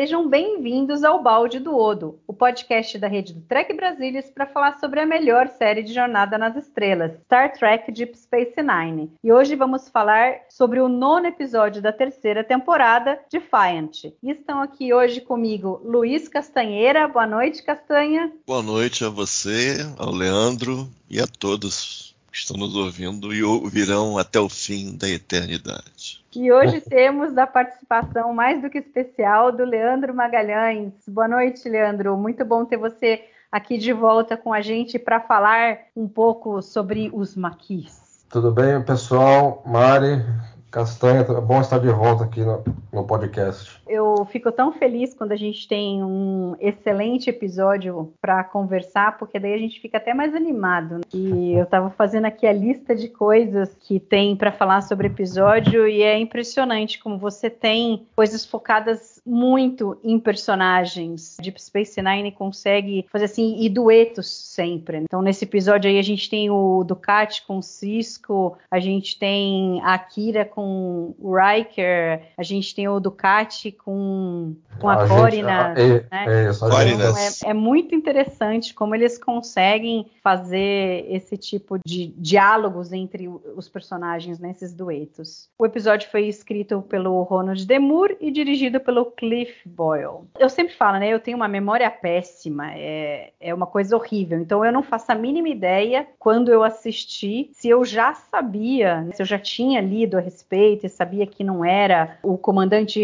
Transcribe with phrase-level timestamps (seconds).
[0.00, 4.80] Sejam bem-vindos ao Balde do Odo, o podcast da rede do Trek Brasilis para falar
[4.80, 9.12] sobre a melhor série de Jornada nas Estrelas, Star Trek Deep Space Nine.
[9.22, 14.04] E hoje vamos falar sobre o nono episódio da terceira temporada, Defiant.
[14.22, 17.06] E estão aqui hoje comigo Luiz Castanheira.
[17.06, 18.32] Boa noite, Castanha.
[18.46, 24.16] Boa noite a você, ao Leandro e a todos que estão nos ouvindo e ouvirão
[24.16, 26.24] até o fim da eternidade.
[26.34, 30.92] E hoje temos a participação mais do que especial do Leandro Magalhães.
[31.08, 32.16] Boa noite, Leandro.
[32.16, 37.10] Muito bom ter você aqui de volta com a gente para falar um pouco sobre
[37.12, 38.24] os maquis.
[38.28, 39.60] Tudo bem, pessoal?
[39.66, 40.24] Mari,
[40.70, 43.79] Castanha, é bom estar de volta aqui no, no, podcast.
[43.90, 49.52] Eu fico tão feliz quando a gente tem um excelente episódio para conversar, porque daí
[49.52, 50.98] a gente fica até mais animado.
[50.98, 51.00] Né?
[51.12, 55.88] E eu estava fazendo aqui a lista de coisas que tem para falar sobre episódio
[55.88, 61.36] e é impressionante como você tem coisas focadas muito em personagens.
[61.40, 64.98] Deep Space Nine consegue fazer assim, e duetos sempre.
[64.98, 69.80] Então, nesse episódio aí, a gente tem o Ducati com o Cisco, a gente tem
[69.82, 75.74] a Akira com o Riker, a gente tem o Ducati com, com a, a Corina.
[75.74, 76.46] Gente, é, né?
[76.46, 83.28] é, então, é, é, muito interessante como eles conseguem fazer esse tipo de diálogos entre
[83.28, 85.48] os personagens nesses duetos.
[85.58, 90.24] O episódio foi escrito pelo Ronald Demur e dirigido pelo Cliff Boyle.
[90.38, 91.08] Eu sempre falo, né?
[91.08, 94.38] Eu tenho uma memória péssima, é, é uma coisa horrível.
[94.38, 99.22] Então eu não faço a mínima ideia quando eu assisti se eu já sabia, se
[99.22, 103.00] eu já tinha lido a respeito e sabia que não era o comandante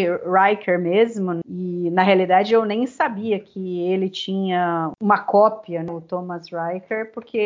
[0.78, 1.40] Mesmo.
[1.48, 7.38] E na realidade eu nem sabia que ele tinha uma cópia no Thomas Riker, porque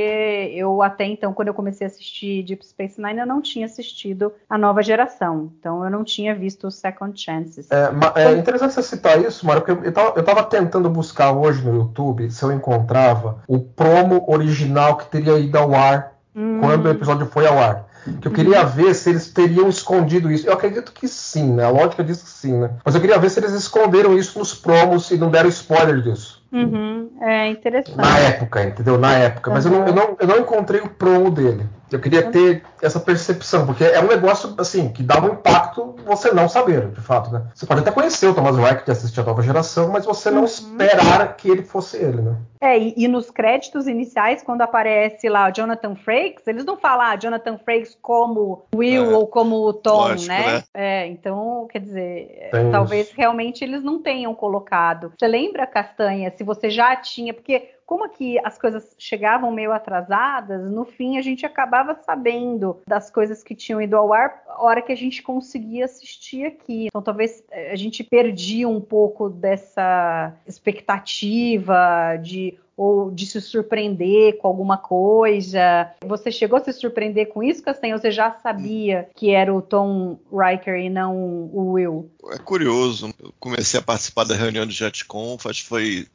[0.54, 4.32] eu até então, quando eu comecei a assistir Deep Space Nine, eu não tinha assistido
[4.48, 5.53] a nova geração.
[5.59, 7.69] Então eu não tinha visto o Second Chances.
[7.70, 11.64] É, é interessante você citar isso, Mário, porque eu tava, eu tava tentando buscar hoje
[11.64, 16.60] no YouTube se eu encontrava o promo original que teria ido ao ar hum.
[16.60, 17.90] quando o episódio foi ao ar.
[18.21, 20.47] Que eu queria ver se eles teriam escondido isso.
[20.47, 21.65] Eu acredito que sim, né?
[21.65, 22.71] A lógica diz que sim, né?
[22.84, 26.43] Mas eu queria ver se eles esconderam isso nos promos e não deram spoiler disso.
[26.53, 27.10] Uhum.
[27.21, 27.97] É interessante.
[27.97, 28.99] Na época, entendeu?
[28.99, 29.50] Na época.
[29.50, 31.66] Mas eu, não, eu, não, eu não encontrei o promo dele.
[31.93, 36.33] Eu queria ter essa percepção, porque é um negócio assim que dá um impacto você
[36.33, 37.43] não saber, de fato, né?
[37.55, 40.41] Você pode até conhecer o Thomas Wright de assistir a nova geração, mas você não
[40.41, 40.45] uhum.
[40.45, 42.37] esperar que ele fosse ele, né?
[42.61, 47.06] É, e, e, nos créditos iniciais, quando aparece lá o Jonathan Frakes, eles não falam
[47.06, 50.53] ah, Jonathan Frakes como Will é, ou como Tom, lógico, né?
[50.53, 50.62] né?
[50.75, 53.17] É, então, quer dizer, Tem talvez isso.
[53.17, 55.11] realmente eles não tenham colocado.
[55.19, 60.71] Você lembra, Castanha, se você já tinha, porque como aqui as coisas chegavam meio atrasadas,
[60.71, 64.81] no fim a gente acabava sabendo das coisas que tinham ido ao ar a hora
[64.81, 66.87] que a gente conseguia assistir aqui.
[66.87, 74.39] Então talvez eh, a gente perdia um pouco dessa expectativa de ou de se surpreender
[74.39, 75.93] com alguma coisa.
[76.07, 77.95] Você chegou a se surpreender com isso, Castanho?
[77.95, 81.15] Ou você já sabia que era o Tom Riker e não
[81.53, 82.11] o Will?
[82.33, 83.12] É curioso.
[83.22, 86.07] Eu comecei a participar da reunião de JetConf, acho que foi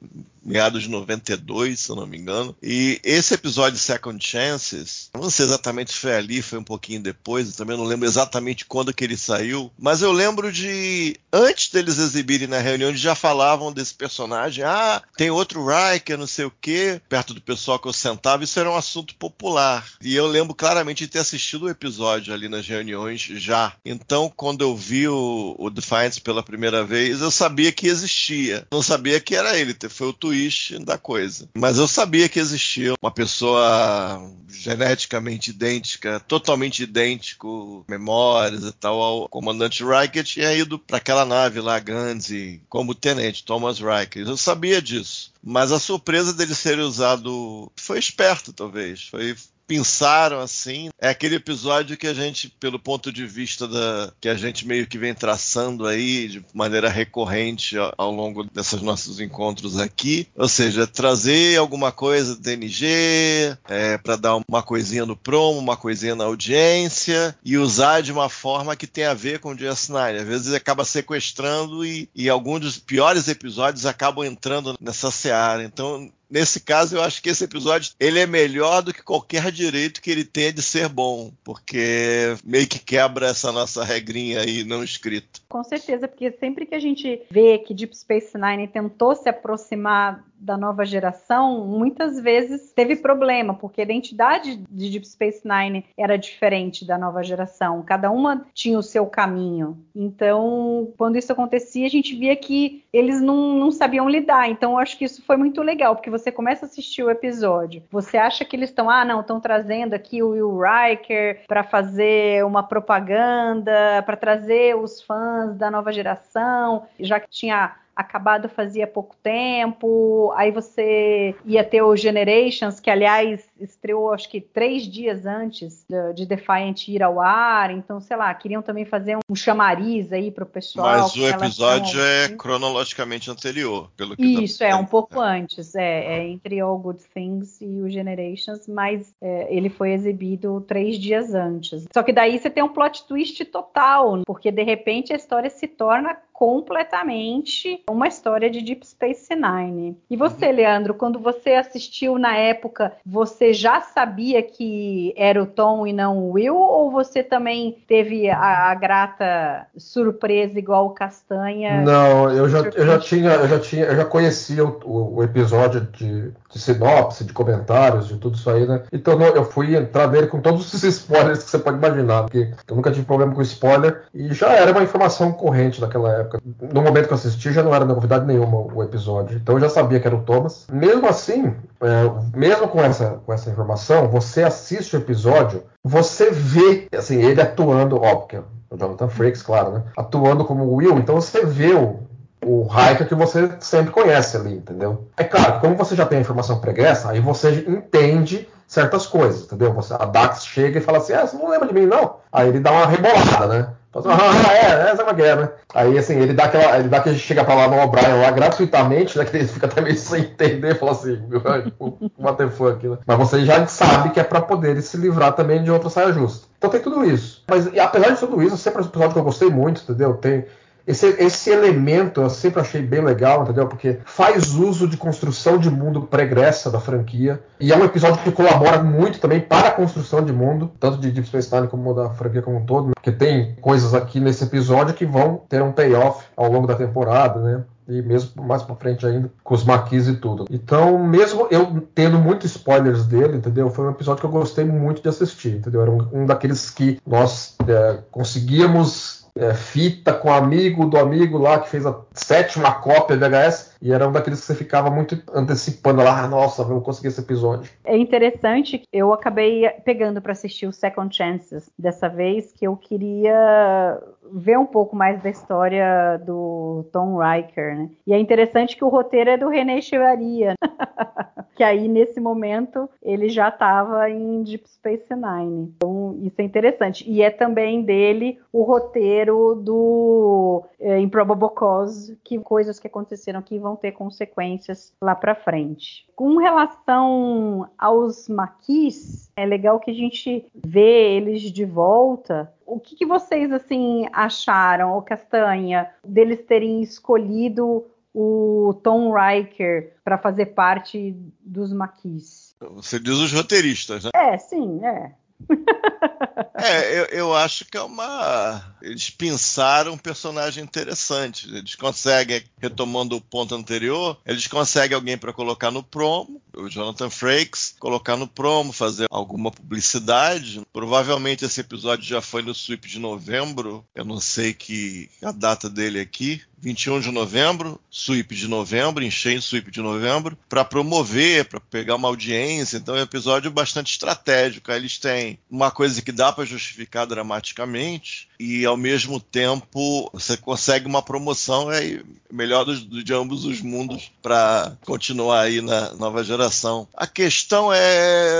[0.46, 2.56] meados de 92, se eu não me engano.
[2.62, 7.48] E esse episódio Second Chances, não sei exatamente se foi ali, foi um pouquinho depois,
[7.50, 11.98] eu também não lembro exatamente quando que ele saiu, mas eu lembro de, antes deles
[11.98, 14.64] exibirem na reunião, eles já falavam desse personagem.
[14.64, 18.60] Ah, tem outro Riker, não sei o quê, perto do pessoal que eu sentava, isso
[18.60, 19.86] era um assunto popular.
[20.02, 23.74] E eu lembro claramente de ter assistido o episódio ali nas reuniões já.
[23.84, 28.68] Então, quando eu vi o, o Defiance pela primeira vez, eu sabia que existia.
[28.72, 31.50] Não sabia que era ele, foi o twist da coisa.
[31.54, 39.30] Mas eu sabia que existia uma pessoa geneticamente idêntica, totalmente idêntico, memórias e tal, ao
[39.30, 44.28] comandante Riker tinha ido para aquela nave lá, Gandhi, como tenente Thomas Riker.
[44.28, 45.34] Eu sabia disso.
[45.44, 49.08] Mas a surpresa dele ser usado foi esperto, talvez.
[49.10, 49.36] Foi
[49.68, 50.90] pensaram assim.
[51.00, 54.88] É aquele episódio que a gente, pelo ponto de vista da que a gente meio
[54.88, 60.48] que vem traçando aí de maneira recorrente ao, ao longo desses nossos encontros aqui, ou
[60.48, 66.16] seja, trazer alguma coisa do DNG é, para dar uma coisinha no promo, uma coisinha
[66.16, 70.22] na audiência e usar de uma forma que tem a ver com o DS9.
[70.22, 75.64] Às vezes acaba sequestrando e, e alguns dos piores episódios acabam entrando nessa seara.
[75.64, 80.02] Então nesse caso, eu acho que esse episódio ele é melhor do que qualquer direito
[80.02, 84.84] que ele tenha de ser bom, porque meio que quebra essa nossa regrinha aí não
[84.84, 85.40] escrita.
[85.48, 90.24] Com certeza, porque sempre que a gente vê que Deep Space Nine tentou se aproximar
[90.40, 96.18] da nova geração, muitas vezes teve problema, porque a identidade de Deep Space Nine era
[96.18, 97.82] diferente da nova geração.
[97.84, 99.78] Cada uma tinha o seu caminho.
[99.96, 104.50] Então, quando isso acontecia, a gente via que eles não, não sabiam lidar.
[104.50, 107.84] Então, eu acho que isso foi muito legal, porque você começa a assistir o episódio,
[107.92, 112.46] você acha que eles estão, ah, não, estão trazendo aqui o Will Riker para fazer
[112.46, 119.16] uma propaganda, para trazer os fãs da nova geração, já que tinha acabado fazia pouco
[119.24, 125.86] tempo, aí você ia ter o Generations, que aliás estreou acho que três dias antes
[125.90, 130.30] de, de Defiant ir ao ar, então sei lá, queriam também fazer um chamariz aí
[130.30, 130.86] pro pessoal.
[130.86, 135.40] Mas o episódio é cronologicamente anterior, pelo que Isso, é um pouco é.
[135.40, 140.60] antes, é, é, entre All Good Things e o Generations, mas é, ele foi exibido
[140.62, 141.86] três dias antes.
[141.94, 145.68] Só que daí você tem um plot twist total, porque de repente a história se
[145.68, 149.98] torna completamente uma história de Deep Space Nine.
[150.10, 150.56] E você, uhum.
[150.56, 156.18] Leandro, quando você assistiu na época, você já sabia que era o Tom e não
[156.18, 156.58] o Will?
[156.58, 161.82] Ou você também teve a, a grata surpresa igual o Castanha?
[161.82, 165.24] Não, eu já, eu já tinha, eu já tinha, eu já conhecia o, o, o
[165.24, 168.82] episódio de, de sinopse, de comentários, de tudo isso aí, né?
[168.92, 172.76] Então eu fui entrar nele com todos os spoilers que você pode imaginar, porque eu
[172.76, 176.42] nunca tive problema com spoiler e já era uma informação corrente naquela época.
[176.74, 179.38] No momento que eu assisti, já não era novidade nenhuma o episódio.
[179.38, 180.66] Então eu já sabia que era o Thomas.
[180.72, 186.88] Mesmo assim, é, mesmo com essa, com essa informação, você assiste o episódio, você vê
[186.98, 189.84] assim, ele atuando, ó, porque é o Jonathan Frakes, claro, né?
[189.98, 192.00] Atuando como Will, então você vê o,
[192.46, 195.08] o Raika que você sempre conhece ali, entendeu?
[195.18, 199.74] É claro, como você já tem a informação pregressa, aí você entende certas coisas, entendeu?
[199.74, 202.18] Você, a Dax chega e fala assim, ah, você não lembra de mim, não?
[202.32, 203.70] Aí ele dá uma rebolada, né?
[203.96, 205.50] ah, é, é uma guerra, né?
[205.74, 206.80] Aí assim, ele dá aquela.
[206.80, 209.24] Ele dá que chega pra lá no O'Brien lá gratuitamente, né?
[209.24, 211.16] Que ele fica até meio sem entender, fala assim,
[211.64, 212.98] tipo, what the fuck, né?
[213.06, 216.48] Mas você já sabe que é pra poder se livrar também de outra saia justa.
[216.58, 217.44] Então tem tudo isso.
[217.50, 220.16] Mas apesar de tudo isso, sempre é um episódio que eu gostei muito, entendeu?
[220.16, 220.46] Tem
[220.88, 223.68] esse, esse elemento eu sempre achei bem legal, entendeu?
[223.68, 227.42] Porque faz uso de construção de mundo pregressa da franquia.
[227.60, 231.12] E é um episódio que colabora muito também para a construção de mundo, tanto de
[231.12, 232.88] Deep Space Nine como da franquia como um todo.
[232.88, 232.94] Né?
[232.96, 237.40] Porque tem coisas aqui nesse episódio que vão ter um payoff ao longo da temporada,
[237.40, 237.64] né?
[237.88, 240.46] e mesmo mais para frente ainda, com os maquis e tudo.
[240.50, 243.70] Então, mesmo eu tendo muitos spoilers dele, entendeu?
[243.70, 245.82] Foi um episódio que eu gostei muito de assistir, entendeu?
[245.82, 251.60] Era um, um daqueles que nós é, conseguíamos é, fita com amigo do amigo lá
[251.60, 256.02] que fez a sétima cópia VHS e era um daqueles que você ficava muito antecipando
[256.02, 257.70] lá, ah, nossa, vamos conseguir esse episódio.
[257.84, 264.02] É interessante, eu acabei pegando para assistir o Second Chances dessa vez, que eu queria
[264.32, 267.90] ver um pouco mais da história do Tom Riker, né?
[268.08, 270.56] E é interessante que o roteiro é do René Echevarria,
[271.56, 275.74] que aí nesse momento ele já estava em Deep Space Nine.
[275.76, 277.10] Então isso é interessante.
[277.10, 283.60] E é também dele o roteiro do é, Improbable Cause, que coisas que aconteceram que
[283.60, 286.06] vão ter consequências lá para frente.
[286.16, 292.54] Com relação aos maquis, é legal que a gente vê eles de volta.
[292.66, 300.18] O que, que vocês assim acharam, o Castanha, deles terem escolhido o Tom Riker para
[300.18, 302.56] fazer parte dos maquis?
[302.60, 304.12] Você diz os roteiristas, né?
[304.16, 305.12] É, sim, é.
[306.56, 308.76] é, eu, eu, acho que é uma.
[308.82, 311.48] Eles pensaram um personagem interessante.
[311.54, 317.10] Eles conseguem, retomando o ponto anterior, eles conseguem alguém para colocar no promo, o Jonathan
[317.10, 320.62] Frakes, colocar no promo, fazer alguma publicidade.
[320.72, 323.86] Provavelmente esse episódio já foi no sweep de novembro.
[323.94, 329.46] Eu não sei que a data dele aqui, 21 de novembro, sweep de novembro, enchente
[329.46, 332.78] sweep de novembro, para promover, para pegar uma audiência.
[332.78, 334.72] Então é um episódio bastante estratégico.
[334.72, 340.88] Eles têm uma coisa que dá para justificar dramaticamente e ao mesmo tempo você consegue
[340.88, 346.88] uma promoção é melhor dos, de ambos os mundos para continuar aí na nova geração.
[346.94, 348.34] A questão é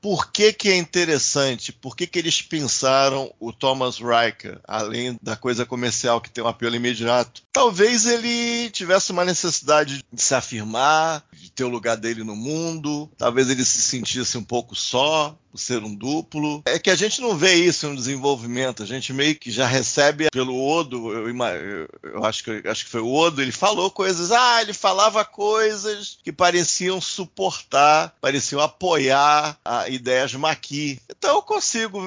[0.00, 5.36] por que que é interessante, por que que eles pensaram o Thomas Riker, além da
[5.36, 7.42] coisa comercial que tem um apelo imediato.
[7.62, 13.08] Talvez ele tivesse uma necessidade de se afirmar, de ter o lugar dele no mundo,
[13.16, 16.62] talvez ele se sentisse um pouco só, por ser um duplo.
[16.64, 20.30] É que a gente não vê isso no desenvolvimento, a gente meio que já recebe
[20.32, 24.32] pelo Odo, eu, eu, eu acho, que, acho que foi o Odo, ele falou coisas,
[24.32, 30.98] ah, ele falava coisas que pareciam suportar, pareciam apoiar a ideias Maqui.
[31.10, 32.00] Então eu consigo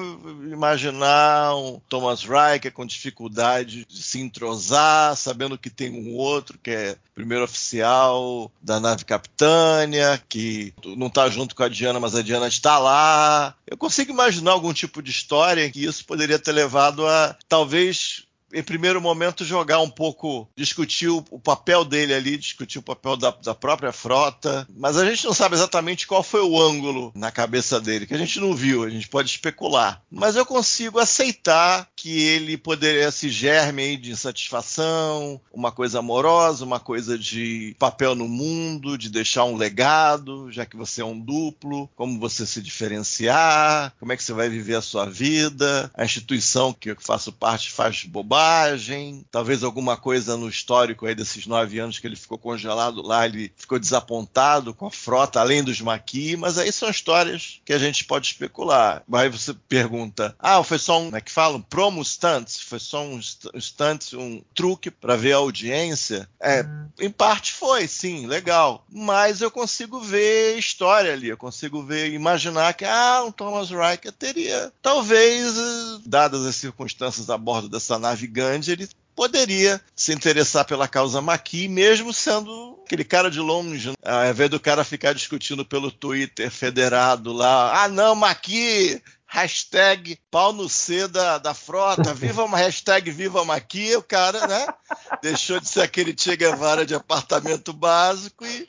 [0.50, 6.70] imaginar um Thomas Riker com dificuldade de se entrosar, sabendo que tem um outro que
[6.70, 12.22] é primeiro oficial da nave capitânia, que não está junto com a Diana, mas a
[12.22, 13.54] Diana está lá.
[13.66, 18.25] Eu consigo imaginar algum tipo de história em que isso poderia ter levado a talvez
[18.52, 23.30] em primeiro momento, jogar um pouco, discutir o, papel dele ali, discutir o papel da,
[23.30, 27.80] da, própria frota, mas a gente não sabe exatamente qual foi o ângulo na cabeça
[27.80, 30.00] dele, que a gente não viu, a gente pode especular.
[30.10, 36.80] Mas eu consigo aceitar que ele poderia se germe de insatisfação, uma coisa amorosa, uma
[36.80, 41.88] coisa de papel no mundo, de deixar um legado, já que você é um duplo,
[41.96, 46.72] como você se diferenciar, como é que você vai viver a sua vida, a instituição
[46.72, 51.78] que eu faço parte faz bobagem bobagem, talvez alguma coisa no histórico aí desses nove
[51.78, 56.36] anos que ele ficou congelado lá, ele ficou desapontado com a frota, além dos maquis,
[56.36, 59.02] mas aí são histórias que a gente pode especular.
[59.10, 61.56] Aí você pergunta, ah, foi só um, como é que fala?
[61.56, 66.28] Um promo stunt, foi só um stunt, um truque para ver a audiência?
[66.38, 66.88] É, uhum.
[67.00, 72.74] em parte foi, sim, legal, mas eu consigo ver história ali, eu consigo ver, imaginar
[72.74, 78.25] que, ah, um Thomas Riker teria, talvez, eh, dadas as circunstâncias a bordo dessa nave
[78.26, 83.94] Gandhi, ele poderia se interessar pela causa Maqui, mesmo sendo aquele cara de longe, né?
[84.04, 90.52] ao invés do cara ficar discutindo pelo Twitter federado lá, ah não, Maqui, hashtag pau
[90.52, 94.66] no C da, da frota, viva uma hashtag viva Maqui, o cara, né,
[95.22, 98.68] deixou de ser aquele Che Guevara de apartamento básico e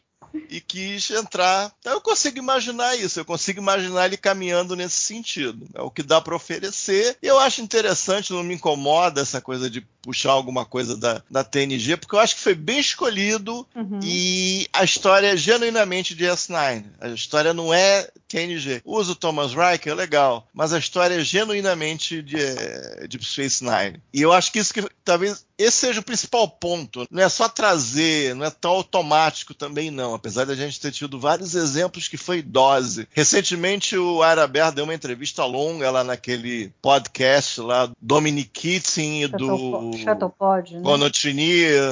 [0.49, 1.71] e quis entrar.
[1.79, 5.67] Então eu consigo imaginar isso, eu consigo imaginar ele caminhando nesse sentido.
[5.73, 7.17] É o que dá para oferecer.
[7.21, 11.43] E eu acho interessante, não me incomoda essa coisa de puxar alguma coisa da, da
[11.43, 13.99] TNG, porque eu acho que foi bem escolhido uhum.
[14.01, 16.85] e a história é genuinamente de S9.
[17.01, 18.81] A história não é TNG.
[18.85, 24.01] Usa o Thomas Riker, legal, mas a história é genuinamente de eh, Deep Space Nine.
[24.13, 27.05] E eu acho que isso que talvez esse seja o principal ponto.
[27.09, 30.91] Não é só trazer, não é tão automático também não, apesar de a gente ter
[30.91, 33.07] tido vários exemplos que foi dose.
[33.11, 39.91] Recentemente o Araber deu uma entrevista longa lá naquele podcast lá, Dominic Keating e do
[39.97, 40.81] Shadowpod, né?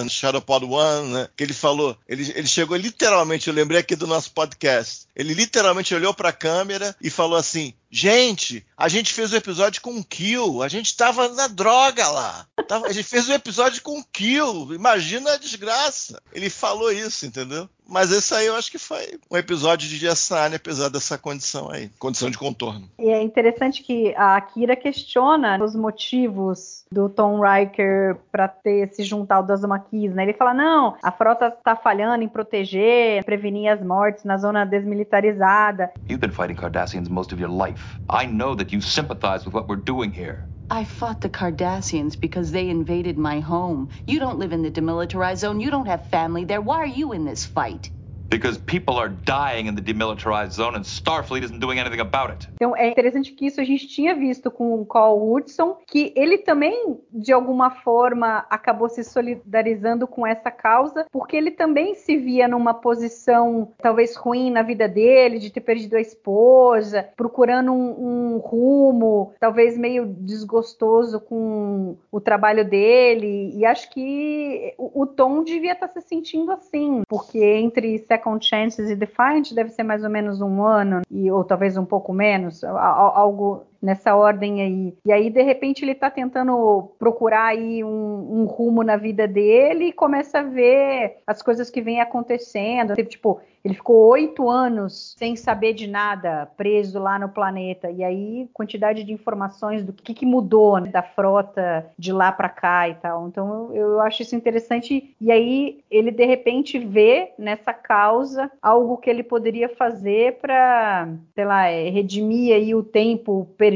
[0.10, 1.28] Shadowpod One, né?
[1.36, 5.96] Que ele falou, ele, ele chegou literalmente, eu lembrei aqui do nosso podcast, ele literalmente
[5.96, 10.04] olhou para a câmera e falou assim: Gente, a gente fez o um episódio com
[10.04, 10.62] kill.
[10.62, 12.46] A gente tava na droga lá.
[12.70, 14.74] A gente fez o um episódio com kill.
[14.74, 16.22] Imagina a desgraça.
[16.34, 17.70] Ele falou isso, entendeu?
[17.88, 21.90] Mas esse aí eu acho que foi um episódio de Jessane, apesar dessa condição aí,
[22.00, 22.90] condição de contorno.
[22.98, 29.04] E é interessante que a Akira questiona os motivos do Tom Riker para ter se
[29.04, 30.24] juntar ao das Maquis, né?
[30.24, 35.92] Ele fala: não, a frota está falhando em proteger, prevenir as mortes na zona desmilitarizada.
[36.10, 37.82] You've been fighting Cardassians most of your life.
[38.10, 40.44] I know that you sympathize with what we're doing here.
[40.70, 43.90] I fought the Cardassians because they invaded my home.
[44.08, 45.62] You don't live in the demilitarized zone.
[45.62, 46.62] You don't have family there.
[46.62, 47.92] Why are you in this fight?
[48.30, 52.48] Because people are dying in the demilitarized zone and Starfleet isn't doing anything about it.
[52.56, 56.40] Então é interessante que isso a gente tinha visto com o Cole Woodson, que ele
[56.40, 62.48] também de alguma forma acabou se solidarizando com essa causa, porque ele também se via
[62.48, 68.38] numa posição talvez ruim na vida dele, de ter perdido a esposa, procurando um, um
[68.38, 73.52] rumo, talvez meio desgostoso com o trabalho dele.
[73.56, 78.90] E acho que o, o Tom devia estar se sentindo assim, porque entre Second Chances
[78.90, 82.64] e Defiant deve ser mais ou menos um ano, e, ou talvez um pouco menos,
[82.64, 84.98] algo nessa ordem aí.
[85.06, 89.86] E aí, de repente, ele tá tentando procurar aí um, um rumo na vida dele
[89.86, 92.96] e começa a ver as coisas que vêm acontecendo.
[93.06, 97.90] Tipo, ele ficou oito anos sem saber de nada, preso lá no planeta.
[97.90, 102.50] E aí, quantidade de informações do que, que mudou né, da frota de lá para
[102.50, 103.28] cá e tal.
[103.28, 105.16] Então, eu, eu acho isso interessante.
[105.22, 111.46] E aí, ele de repente vê nessa causa algo que ele poderia fazer para, sei
[111.46, 113.75] lá, é, redimir aí o tempo perdido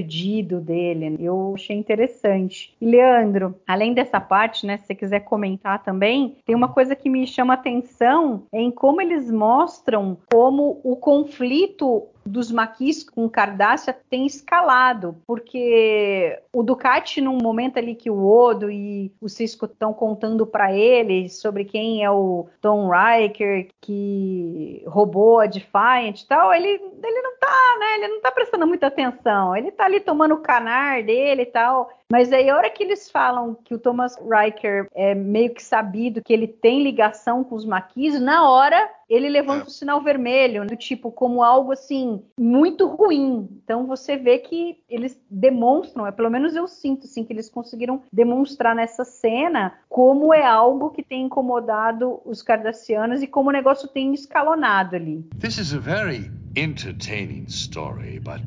[0.60, 1.16] dele.
[1.20, 2.76] Eu achei interessante.
[2.80, 7.10] E Leandro, além dessa parte, né, se você quiser comentar também, tem uma coisa que
[7.10, 14.26] me chama atenção em como eles mostram como o conflito dos maquis com Cardassia tem
[14.26, 20.46] escalado, porque o Ducati, num momento ali que o Odo e o Cisco estão contando
[20.46, 26.68] para ele sobre quem é o Tom Riker que roubou a Defiant e tal, ele,
[26.68, 27.96] ele não tá, né?
[27.96, 29.56] Ele não tá prestando muita atenção.
[29.56, 31.90] Ele tá ali tomando o canar dele e tal.
[32.12, 36.24] Mas aí a hora que eles falam que o Thomas Riker é meio que sabido
[36.24, 39.68] que ele tem ligação com os maquis, na hora ele levanta é.
[39.68, 43.48] o sinal vermelho, do tipo como algo assim muito ruim.
[43.64, 48.02] Então você vê que eles demonstram, é pelo menos eu sinto assim que eles conseguiram
[48.12, 53.88] demonstrar nessa cena como é algo que tem incomodado os cardassianos e como o negócio
[53.88, 55.24] tem escalonado ali.
[55.40, 58.42] This is a very entertaining story, but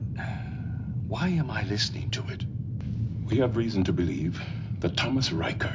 [1.09, 2.52] why am I listening to it?
[3.33, 4.39] We have reason to believe
[4.81, 5.75] that Thomas Riker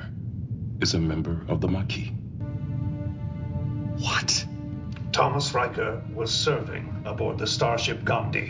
[0.80, 2.12] is a member of the Maquis.
[3.98, 4.46] What?
[5.12, 8.50] Thomas Riker was serving aboard the starship Gandhi.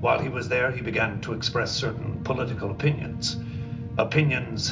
[0.00, 3.38] While he was there, he began to express certain political opinions.
[3.96, 4.70] Opinions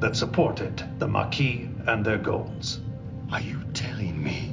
[0.00, 2.82] that supported the Maquis and their goals.
[3.32, 4.52] Are you telling me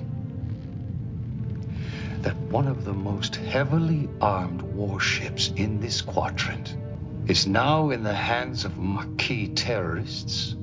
[2.21, 6.77] that one of the most heavily armed warships in this quadrant
[7.27, 10.57] is now in the hands of Maquis terrorists?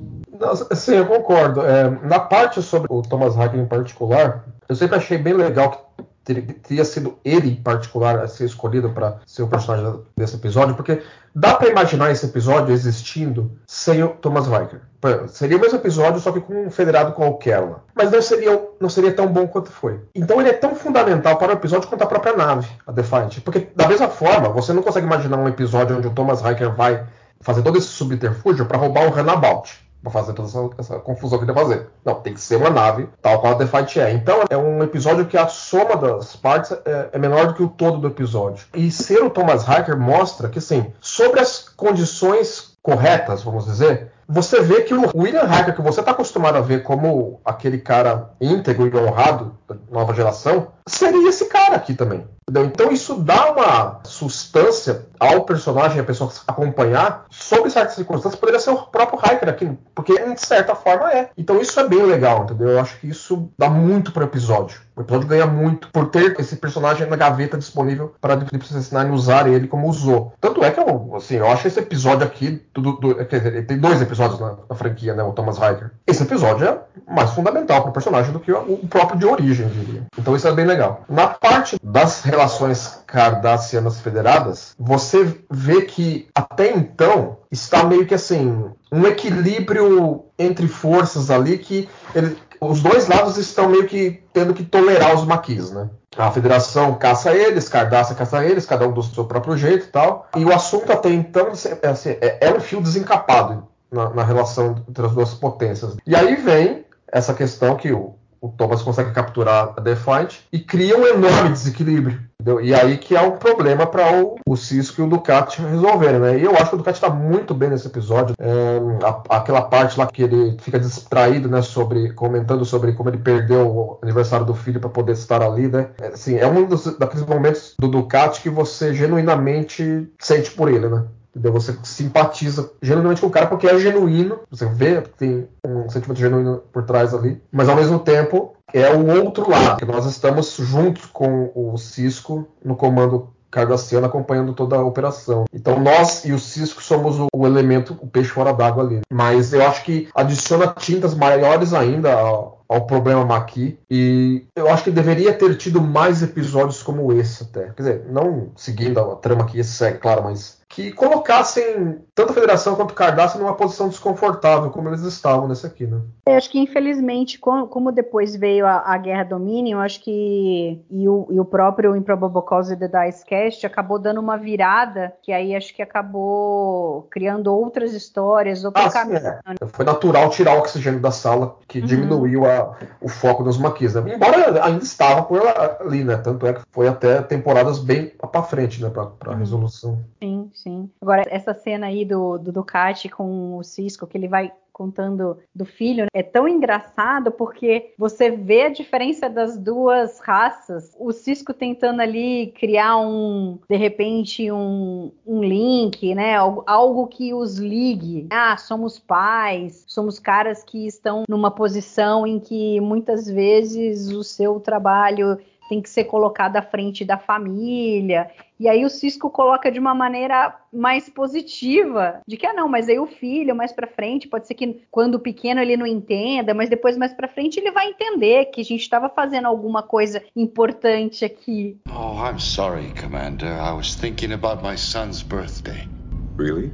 [0.73, 1.61] Sim, eu concordo.
[1.61, 5.90] É, na parte sobre o Thomas Hagen em particular, Eu sempre achei bem legal
[6.23, 11.01] teria sido ele em particular a ser escolhido para ser o personagem desse episódio, porque
[11.33, 14.81] dá para imaginar esse episódio existindo sem o Thomas Riker.
[15.29, 17.79] Seria o mesmo episódio, só que com um federado qualquer lá.
[17.95, 19.99] Mas não seria, não seria tão bom quanto foi.
[20.13, 23.39] Então ele é tão fundamental para o episódio quanto a própria nave, a Defiant.
[23.39, 27.03] Porque, da mesma forma, você não consegue imaginar um episódio onde o Thomas Riker vai
[27.39, 31.45] fazer todo esse subterfúgio para roubar o Runabout para fazer toda essa, essa, confusão que
[31.45, 31.89] ele vai fazer.
[32.03, 34.11] Não, tem que ser uma nave, tal qual a The Fight é.
[34.11, 37.69] Então é um episódio que a soma das partes é, é menor do que o
[37.69, 38.65] todo do episódio.
[38.73, 44.61] E ser o Thomas Hiker mostra que, assim, sobre as condições corretas, vamos dizer, você
[44.61, 48.87] vê que o William Hacker, que você está acostumado a ver como aquele cara íntegro
[48.87, 52.25] e honrado da nova geração, seria esse cara aqui também.
[52.51, 52.65] Entendeu?
[52.65, 58.71] Então isso dá uma substância ao personagem, a pessoa acompanhar, sob certas circunstâncias, poderia ser
[58.71, 61.29] o próprio Hiker aqui, porque de certa forma é.
[61.37, 62.69] Então isso é bem legal, entendeu?
[62.69, 64.81] Eu acho que isso dá muito para o episódio.
[64.95, 69.11] O episódio ganha muito por ter esse personagem na gaveta disponível para Deep Space Nine
[69.11, 70.33] usar ele como usou.
[70.41, 73.77] Tanto é que eu, assim, eu acho esse episódio aqui, do, do, quer dizer, tem
[73.77, 75.91] dois episódios na, na, franquia, né, o Thomas Hiker.
[76.05, 79.67] Esse episódio é mais fundamental para o personagem do que o, o próprio de origem,
[79.67, 80.03] diria.
[80.17, 81.03] Então isso é bem legal.
[81.09, 88.71] Na parte das relações cardassianas federadas, você vê que até então está meio que assim
[88.91, 94.63] um equilíbrio entre forças ali que ele, os dois lados estão meio que tendo que
[94.63, 95.89] tolerar os maquis, né?
[96.17, 100.27] A federação caça eles, Cardassia caça eles, cada um do seu próprio jeito e tal.
[100.35, 101.47] E o assunto até então
[101.81, 105.95] é, assim, é, é um fio desencapado na, na relação entre as duas potências.
[106.05, 110.97] E aí vem essa questão que o, o Thomas consegue capturar a Defiant e cria
[110.97, 112.19] um enorme desequilíbrio.
[112.41, 112.59] Entendeu?
[112.59, 116.39] E aí que é um problema para o, o, Cisco e o Ducati resolverem, né?
[116.39, 118.33] E eu acho que o Ducati está muito bem nesse episódio.
[118.39, 121.61] É, a, aquela parte lá que ele fica distraído, né?
[121.61, 125.91] Sobre comentando sobre como ele perdeu o aniversário do filho para poder estar ali, né?
[126.01, 130.89] É, assim, é um dos, daqueles momentos do Ducati que você genuinamente sente por ele,
[130.89, 131.03] né?
[131.31, 131.53] Entendeu?
[131.53, 134.39] Você simpatiza genuinamente com o cara porque é genuíno.
[134.49, 137.41] Você vê que tem um sentimento genuíno por trás ali.
[137.51, 139.77] Mas ao mesmo tempo é o outro lado.
[139.77, 145.43] Que nós estamos juntos com o Cisco no comando Cardassiano acompanhando toda a operação.
[145.53, 149.01] Então nós e o Cisco somos o, o elemento, o peixe fora d'água ali.
[149.11, 154.85] Mas eu acho que adiciona tintas maiores ainda ao, ao problema Maqui e eu acho
[154.85, 157.65] que deveria ter tido mais episódios como esse até.
[157.71, 162.33] Quer dizer, não seguindo a trama que esse segue, claro, mas que colocassem tanto a
[162.33, 166.01] Federação quanto o Cardassian numa posição desconfortável, como eles estavam nesse aqui, né?
[166.25, 171.27] Eu acho que, infelizmente, como depois veio a, a Guerra Dominion, acho que e o,
[171.29, 175.75] e o próprio Improbable Cause The Dice Cast acabou dando uma virada, que aí acho
[175.75, 179.19] que acabou criando outras histórias, outro ah, caminho.
[179.19, 179.65] Sim, é.
[179.67, 181.85] Foi natural tirar o oxigênio da sala, que uhum.
[181.85, 184.15] diminuiu a, o foco dos maquis, né?
[184.15, 185.41] Embora ainda estava por
[185.81, 186.15] ali, né?
[186.17, 188.89] Tanto é que foi até temporadas bem para frente, né?
[188.89, 189.37] Para uhum.
[189.37, 189.99] resolução.
[190.21, 190.89] Sim, sim.
[191.01, 195.63] Agora, essa cena aí do, do Ducati com o Cisco, que ele vai contando do
[195.63, 200.95] filho, é tão engraçado porque você vê a diferença das duas raças.
[200.99, 206.35] O Cisco tentando ali criar um, de repente, um, um link, né?
[206.35, 208.27] Algo, algo que os ligue.
[208.31, 214.59] Ah, somos pais, somos caras que estão numa posição em que muitas vezes o seu
[214.59, 215.37] trabalho
[215.71, 218.29] tem que ser colocado à frente da família.
[218.59, 222.89] E aí o Cisco coloca de uma maneira mais positiva, de que ah não, mas
[222.89, 226.69] aí o filho mais para frente, pode ser que quando pequeno ele não entenda, mas
[226.69, 231.23] depois mais para frente ele vai entender que a gente estava fazendo alguma coisa importante
[231.23, 231.77] aqui.
[231.89, 233.47] Oh, I'm sorry, Commander.
[233.47, 235.87] I was thinking about my son's birthday.
[236.35, 236.69] Really?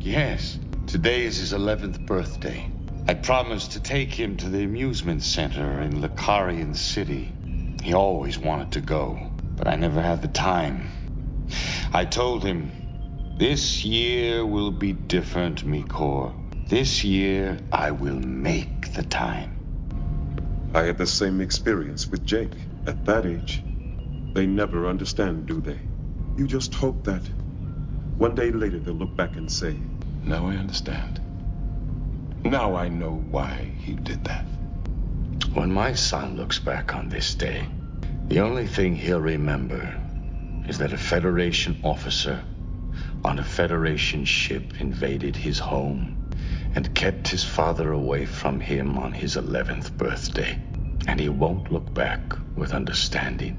[0.00, 0.58] Yes.
[0.86, 2.66] Today is his 11th birthday.
[3.06, 7.35] I promised to take him to the amusement center in Lacarian City.
[7.86, 10.88] He always wanted to go, but I never had the time.
[11.92, 12.72] I told him,
[13.38, 16.34] This year will be different, Mikor.
[16.68, 19.52] This year I will make the time.
[20.74, 22.56] I had the same experience with Jake.
[22.88, 23.62] At that age,
[24.34, 25.78] they never understand, do they?
[26.36, 27.22] You just hope that
[28.18, 29.76] one day later they'll look back and say,
[30.24, 31.20] Now I understand.
[32.42, 34.44] Now I know why he did that.
[35.54, 37.68] When my son looks back on this day,
[38.28, 39.94] the only thing he'll remember
[40.68, 42.42] is that a Federation officer
[43.24, 46.16] on a Federation ship invaded his home
[46.74, 50.58] and kept his father away from him on his 11th birthday.
[51.06, 53.56] And he won't look back with understanding.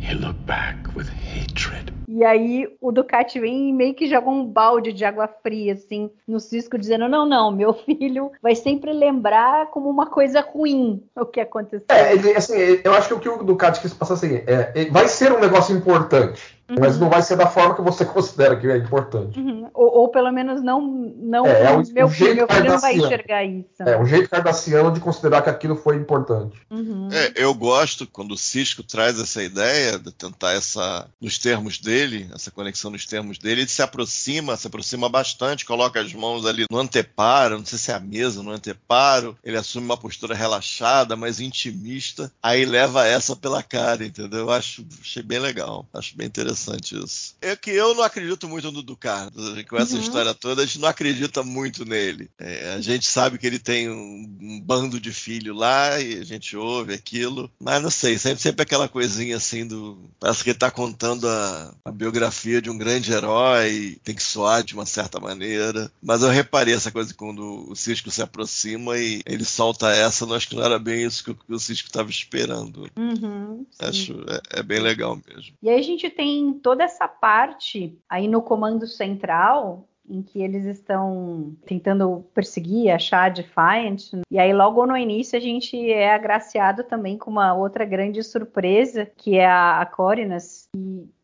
[0.00, 1.93] He'll look back with hatred.
[2.14, 6.08] E aí o Ducati vem e meio que joga um balde de água fria, assim,
[6.28, 11.26] no Cisco, dizendo: não, não, meu filho vai sempre lembrar como uma coisa ruim o
[11.26, 11.84] que aconteceu.
[11.88, 15.32] É, assim, eu acho que o que o Ducati quis passar assim, é, vai ser
[15.32, 16.53] um negócio importante.
[16.68, 16.76] Uhum.
[16.80, 19.38] Mas não vai ser da forma que você considera que é importante.
[19.38, 19.68] Uhum.
[19.74, 22.78] Ou, ou, pelo menos não, não é, é o, meu, o jeito meu filho não
[22.78, 23.82] vai enxergar isso.
[23.82, 26.58] É, o jeito cardassiano de considerar que aquilo foi importante.
[26.70, 27.08] Uhum.
[27.12, 32.28] É, eu gosto quando o Cisco traz essa ideia de tentar essa, nos termos dele,
[32.34, 36.64] essa conexão nos termos dele, ele se aproxima, se aproxima bastante, coloca as mãos ali
[36.70, 41.16] no anteparo, não sei se é a mesa, no anteparo, ele assume uma postura relaxada,
[41.16, 44.40] mais intimista, aí leva essa pela cara, entendeu?
[44.40, 47.34] Eu acho, achei bem legal, acho bem interessante interessante isso.
[47.40, 49.30] É que eu não acredito muito no Ducar.
[49.68, 50.00] Com essa uhum.
[50.00, 52.30] história toda, a gente não acredita muito nele.
[52.38, 56.24] É, a gente sabe que ele tem um, um, bando de filho lá e a
[56.24, 57.50] gente ouve aquilo.
[57.60, 59.98] Mas não sei, sempre, sempre aquela coisinha assim do.
[60.20, 64.62] Parece que ele tá contando a, a biografia de um grande herói, tem que soar
[64.62, 65.90] de uma certa maneira.
[66.02, 70.34] Mas eu reparei essa coisa quando o Cisco se aproxima e ele solta essa, eu
[70.34, 72.88] acho que não era bem isso que o, que o Cisco estava esperando.
[72.96, 75.54] Uhum, acho é, é bem legal mesmo.
[75.62, 80.64] E aí a gente tem toda essa parte aí no comando central em que eles
[80.66, 84.12] estão tentando perseguir, achar Defiant.
[84.30, 89.10] E aí, logo no início, a gente é agraciado também com uma outra grande surpresa,
[89.16, 90.68] que é a, a Corinas,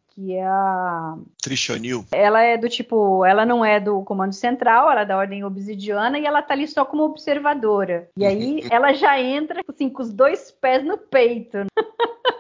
[0.09, 1.17] que é a.
[1.43, 2.05] Trishonil.
[2.11, 6.19] Ela é do tipo, ela não é do comando central, ela é da ordem obsidiana
[6.19, 8.09] e ela tá ali só como observadora.
[8.17, 11.59] E aí ela já entra assim, com os dois pés no peito.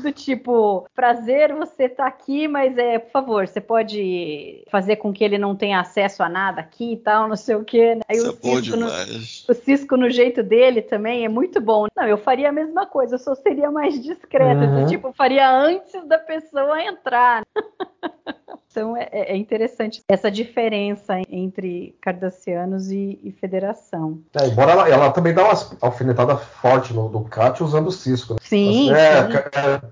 [0.00, 5.22] do tipo, prazer você tá aqui, mas é, por favor, você pode fazer com que
[5.22, 7.94] ele não tenha acesso a nada aqui e tal, não sei o quê.
[7.94, 8.00] Né?
[8.08, 11.86] Aí Isso o, é Cisco no, o Cisco no jeito dele também é muito bom.
[11.96, 14.84] Não, eu faria a mesma coisa, eu só seria mais discreta, uhum.
[14.84, 17.42] do tipo, faria antes da pessoa entrar.
[18.70, 24.20] Então é, é, interessante essa diferença entre cardassianos e, e federação.
[24.34, 28.34] É, embora ela, ela, também dá uma alfinetada forte no Ducati usando o Cisco.
[28.34, 28.40] Né?
[28.42, 29.38] Sim, é, sim.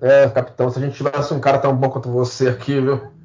[0.01, 3.18] É, é, capitão, se a gente tivesse um cara tão bom quanto você aqui, viu?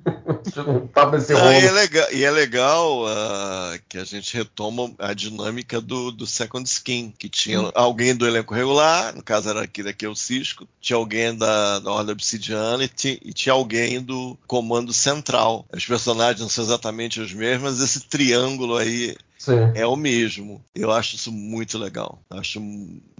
[0.93, 5.13] Tava nesse Não, e é legal, e é legal uh, que a gente retoma a
[5.13, 7.71] dinâmica do, do Second Skin, que tinha hum.
[7.73, 11.79] alguém do elenco regular, no caso era aqui daqui é o Cisco, tinha alguém da,
[11.79, 15.65] da Ordem Obsidiana e, tinha, e tinha alguém do Comando Central.
[15.73, 19.71] Os personagens não são exatamente os mesmos, mas esse triângulo aí Sim.
[19.75, 20.63] é o mesmo.
[20.73, 22.17] Eu acho isso muito legal.
[22.29, 22.61] Acho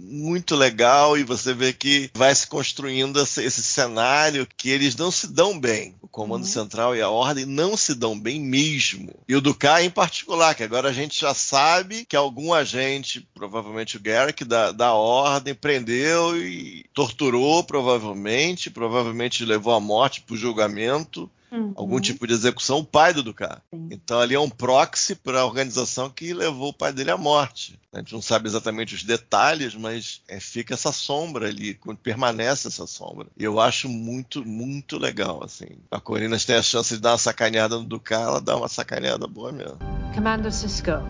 [0.00, 5.10] muito legal e você vê que vai se construindo esse, esse cenário que eles não
[5.10, 5.94] se dão bem.
[6.00, 6.50] O Comando Uhum.
[6.50, 9.12] Central e a Ordem não se dão bem mesmo.
[9.28, 13.96] E o Dukai em particular, que agora a gente já sabe que algum agente, provavelmente
[13.96, 21.30] o Garrick, da, da Ordem, prendeu e torturou, provavelmente, provavelmente levou à morte por julgamento
[21.50, 21.72] Uhum.
[21.76, 23.62] algum tipo de execução, o pai do Ducar.
[23.72, 23.88] Sim.
[23.90, 27.78] Então ali é um proxy para a organização que levou o pai dele à morte.
[27.92, 32.86] A gente não sabe exatamente os detalhes, mas é, fica essa sombra ali, permanece essa
[32.86, 33.28] sombra.
[33.36, 35.44] E eu acho muito, muito legal.
[35.44, 35.68] Assim.
[35.90, 39.26] A Corinas tem a chance de dar uma sacaneada no Ducar, ela dá uma sacaneada
[39.28, 39.78] boa mesmo.
[40.14, 41.02] Commander Cisco,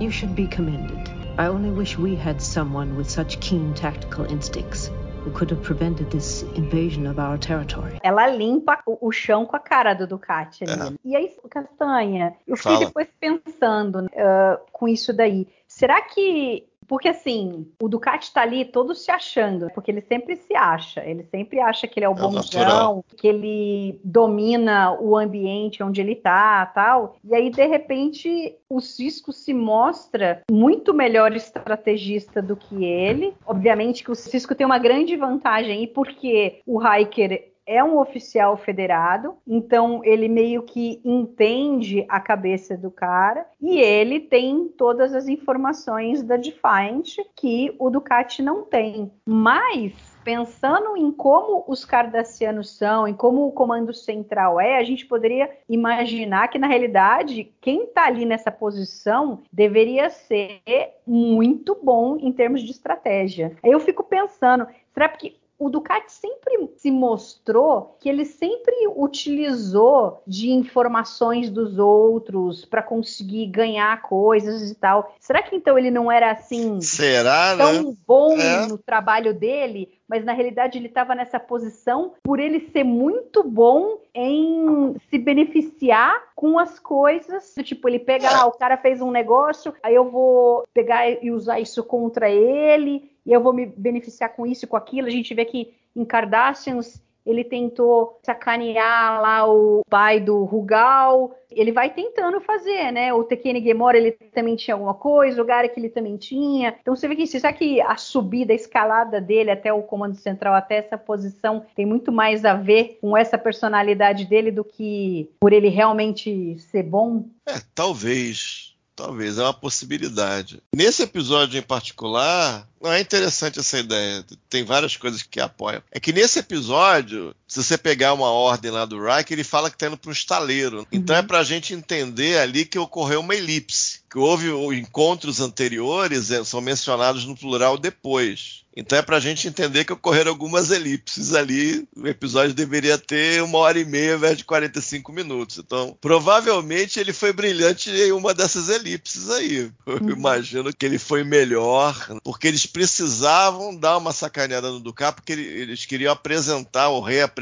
[0.00, 0.98] you should be commended.
[1.38, 4.90] I only wish we had someone with such keen tactical instincts
[5.28, 7.98] who could have prevented this invasion of our territory.
[8.02, 10.98] Ela limpa o, o chão com a cara do Ducati ali.
[11.04, 12.86] E aí, Castanha, eu fiquei Fala.
[12.86, 15.46] depois pensando ah, com isso daí.
[15.66, 16.66] Será que.
[16.88, 21.22] Porque assim, o Ducati tá ali todo se achando, porque ele sempre se acha, ele
[21.24, 26.16] sempre acha que ele é o É bonzão, que ele domina o ambiente onde ele
[26.16, 27.16] tá, tal.
[27.22, 33.34] E aí, de repente, o Cisco se mostra muito melhor estrategista do que ele.
[33.46, 38.56] Obviamente que o Cisco tem uma grande vantagem, e porque o Hiker é um oficial
[38.56, 45.28] federado, então ele meio que entende a cabeça do cara e ele tem todas as
[45.28, 49.12] informações da Defiant que o Ducati não tem.
[49.26, 49.92] Mas
[50.24, 55.50] pensando em como os cardassianos são, em como o comando central é, a gente poderia
[55.68, 60.62] imaginar que na realidade quem está ali nessa posição deveria ser
[61.06, 63.56] muito bom em termos de estratégia.
[63.62, 70.50] Eu fico pensando, será que o Ducati sempre se mostrou que ele sempre utilizou de
[70.50, 75.12] informações dos outros para conseguir ganhar coisas e tal.
[75.18, 77.64] Será que então ele não era assim Será, né?
[77.64, 78.66] tão bom É.
[78.66, 83.98] no trabalho dele, mas na realidade ele estava nessa posição por ele ser muito bom
[84.14, 87.54] em se beneficiar com as coisas.
[87.62, 91.60] Tipo, ele pega lá, o cara fez um negócio, aí eu vou pegar e usar
[91.60, 95.06] isso contra ele, e eu vou me beneficiar com isso e com aquilo.
[95.06, 101.34] A gente vê que em Kardashians ele tentou sacanear lá o pai do Rugal.
[101.50, 103.12] Ele vai tentando fazer, né?
[103.12, 106.74] O Tekene Gemora, ele também tinha alguma coisa, o Garek ele também tinha.
[106.80, 110.54] Então você vê que será que a subida, a escalada dele até o comando central,
[110.54, 115.52] até essa posição, tem muito mais a ver com essa personalidade dele do que por
[115.52, 117.24] ele realmente ser bom?
[117.46, 118.77] É, talvez.
[118.98, 120.60] Talvez, é uma possibilidade.
[120.74, 124.24] Nesse episódio em particular, não é interessante essa ideia.
[124.50, 125.80] Tem várias coisas que apoiam.
[125.92, 129.76] É que nesse episódio, se você pegar uma ordem lá do Reich, ele fala que
[129.78, 130.86] tá indo para um estaleiro.
[130.92, 134.00] Então é pra gente entender ali que ocorreu uma elipse.
[134.10, 138.62] Que houve encontros anteriores, eh, são mencionados no plural depois.
[138.74, 141.86] Então é pra gente entender que ocorreram algumas elipses ali.
[141.96, 145.58] O episódio deveria ter uma hora e meia ao invés de 45 minutos.
[145.58, 149.70] Então, provavelmente ele foi brilhante em uma dessas elipses aí.
[149.84, 155.32] Eu imagino que ele foi melhor, porque eles precisavam dar uma sacaneada no Ducat, porque
[155.32, 157.37] ele- eles queriam apresentar ou reapresentar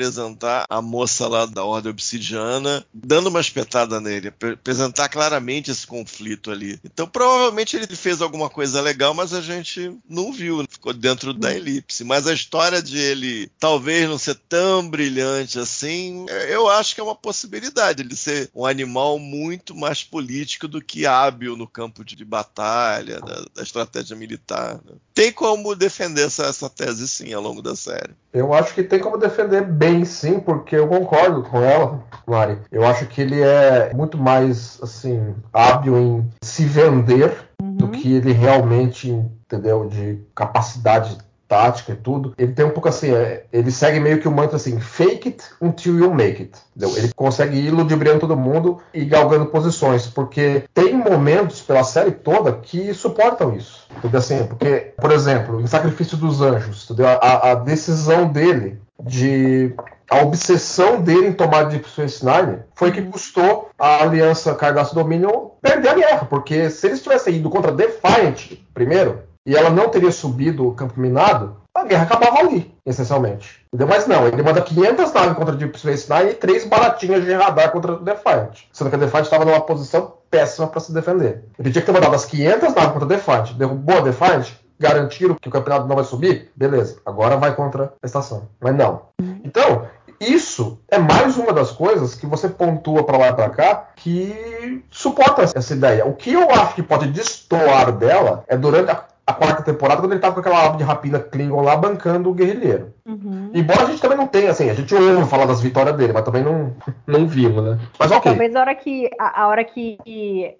[0.68, 6.50] a moça lá da Ordem Obsidiana, dando uma espetada nele, ap- apresentar claramente esse conflito
[6.50, 6.78] ali.
[6.84, 11.54] Então, provavelmente ele fez alguma coisa legal, mas a gente não viu, ficou dentro da
[11.54, 12.04] elipse.
[12.04, 17.00] Mas a história de ele talvez não ser tão brilhante assim, é, eu acho que
[17.00, 22.04] é uma possibilidade ele ser um animal muito mais político do que hábil no campo
[22.04, 24.74] de batalha, da, da estratégia militar.
[24.84, 24.92] né?
[25.14, 28.14] Tem como defender essa, essa tese sim ao longo da série.
[28.32, 32.58] Eu acho que tem como defender bem, sim, porque eu concordo com ela, Mari.
[32.70, 38.32] Eu acho que ele é muito mais, assim, hábil em se vender do que ele
[38.32, 42.34] realmente, entendeu, de capacidade tática e tudo.
[42.36, 45.44] Ele tem um pouco assim, é, ele segue meio que o mantra assim, fake it
[45.60, 46.52] until you make it.
[46.76, 46.96] Entendeu?
[46.96, 52.52] Ele consegue ir ludibriando todo mundo e galgando posições, porque tem momentos pela série toda
[52.52, 53.86] que suportam isso.
[53.96, 54.18] Entendeu?
[54.18, 57.08] Assim, porque, por exemplo, em Sacrifício dos Anjos, entendeu?
[57.08, 59.74] A, a decisão dele de
[60.08, 65.50] a obsessão dele em tomar Deep Space Nine foi que custou a aliança Cardassian Dominion
[65.60, 70.10] perder a guerra, porque se eles tivessem ido contra Defiant primeiro, e ela não teria
[70.10, 73.64] subido o campo minado, a guerra acabava ali, essencialmente.
[73.72, 73.86] Entendeu?
[73.86, 77.70] Mas não, ele manda 500 naves contra Deep Space Nine e três baratinhas de radar
[77.70, 81.44] contra o Defiant, sendo que a Defiant estava numa posição péssima para se defender.
[81.58, 85.36] Ele tinha que ter mandado as 500 naves contra o Defiant, derrubou a Defiant, garantiram
[85.40, 88.48] que o campeonato não vai subir, beleza, agora vai contra a estação.
[88.60, 89.02] Mas não.
[89.44, 89.86] Então,
[90.20, 94.82] isso é mais uma das coisas que você pontua para lá e para cá que
[94.90, 96.06] suporta essa ideia.
[96.06, 100.12] O que eu acho que pode destoar dela é durante a, a quarta temporada, quando
[100.12, 102.94] ele tava com aquela aba de rapina Klingon lá bancando o guerrilheiro.
[103.04, 103.50] Uhum.
[103.52, 106.24] Embora a gente também não tenha, assim, a gente ouve falar das vitórias dele, mas
[106.24, 106.72] também não,
[107.04, 107.78] não vimos, né?
[107.98, 108.22] Mas ok.
[108.22, 109.98] Talvez a hora que a, a hora que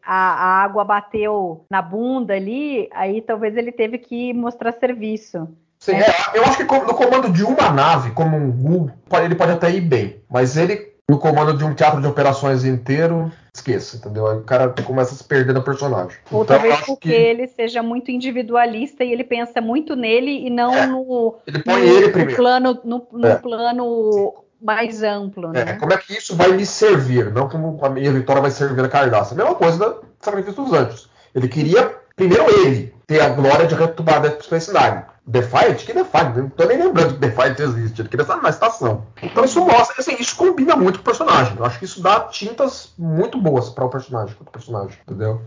[0.05, 5.49] a, a água bateu na bunda ali, aí talvez ele teve que mostrar serviço.
[5.79, 8.91] Sim, é, eu acho que no comando de uma nave, como um Gu,
[9.23, 10.17] ele pode até ir bem.
[10.29, 14.27] Mas ele, no comando de um teatro de operações inteiro, esqueça, entendeu?
[14.27, 16.17] Aí o cara começa a se perder no personagem.
[16.33, 20.47] Ou Então, talvez acho porque que ele seja muito individualista e ele pensa muito nele
[20.47, 22.37] e não É, no, ele põe no- ele primeiro.
[22.37, 23.37] plano, no, no É.
[23.37, 25.73] plano mais amplo, É, né?
[25.75, 27.31] como é que isso vai me servir?
[27.33, 29.33] Não como a minha vitória vai servir a Cardaça.
[29.33, 31.09] A mesma coisa do Sacrifício dos Anjos.
[31.33, 35.03] Ele queria, primeiro ele, ter a glória de retomar Deep Space Nine.
[35.27, 35.85] Defiant?
[35.85, 36.37] Que Defiant?
[36.37, 38.01] Não tô nem lembrando que Defiant existe.
[38.01, 39.05] Ele queria estar na estação.
[39.23, 41.57] Então isso mostra, assim, isso combina muito com o personagem.
[41.57, 45.41] Eu acho que isso dá tintas muito boas para o personagem, pro personagem, entendeu?